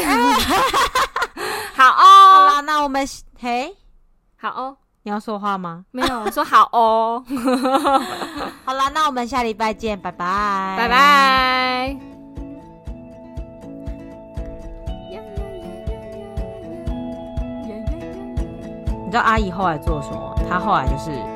[0.00, 1.02] yeah!
[2.64, 3.06] 那我们
[3.38, 3.74] 嘿，
[4.36, 5.84] 好哦，你要说话吗？
[5.90, 7.24] 没有，我说好哦。
[8.64, 11.96] 好啦，那我们下礼拜见，拜拜，拜拜。
[19.04, 20.34] 你知道阿姨后来做什么？
[20.48, 21.31] 她后来就是。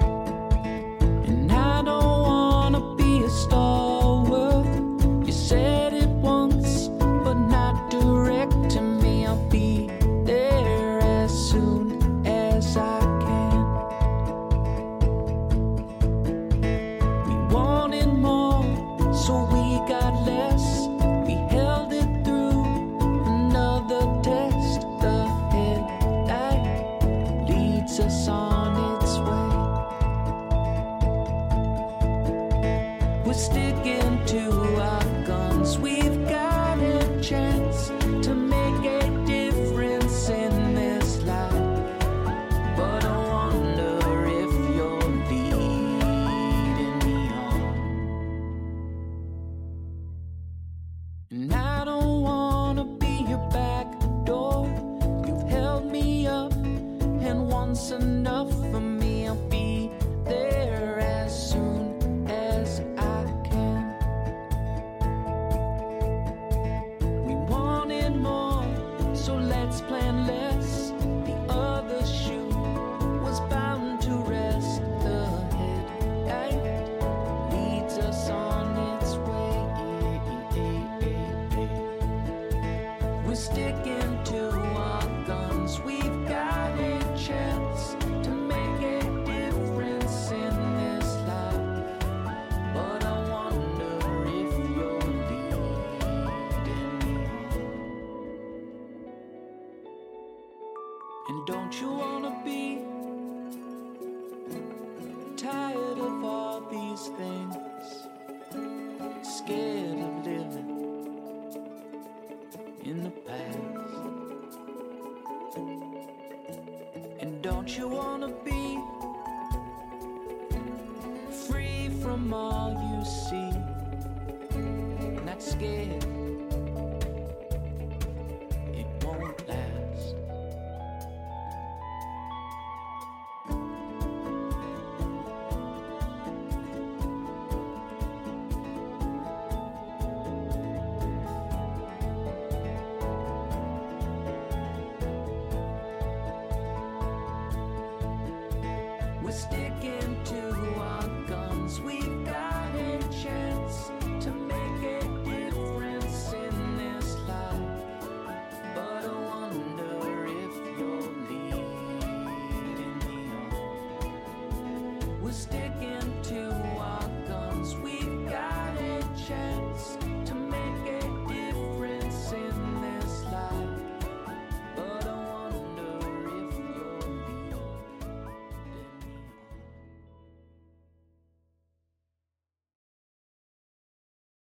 [117.77, 118.16] you want.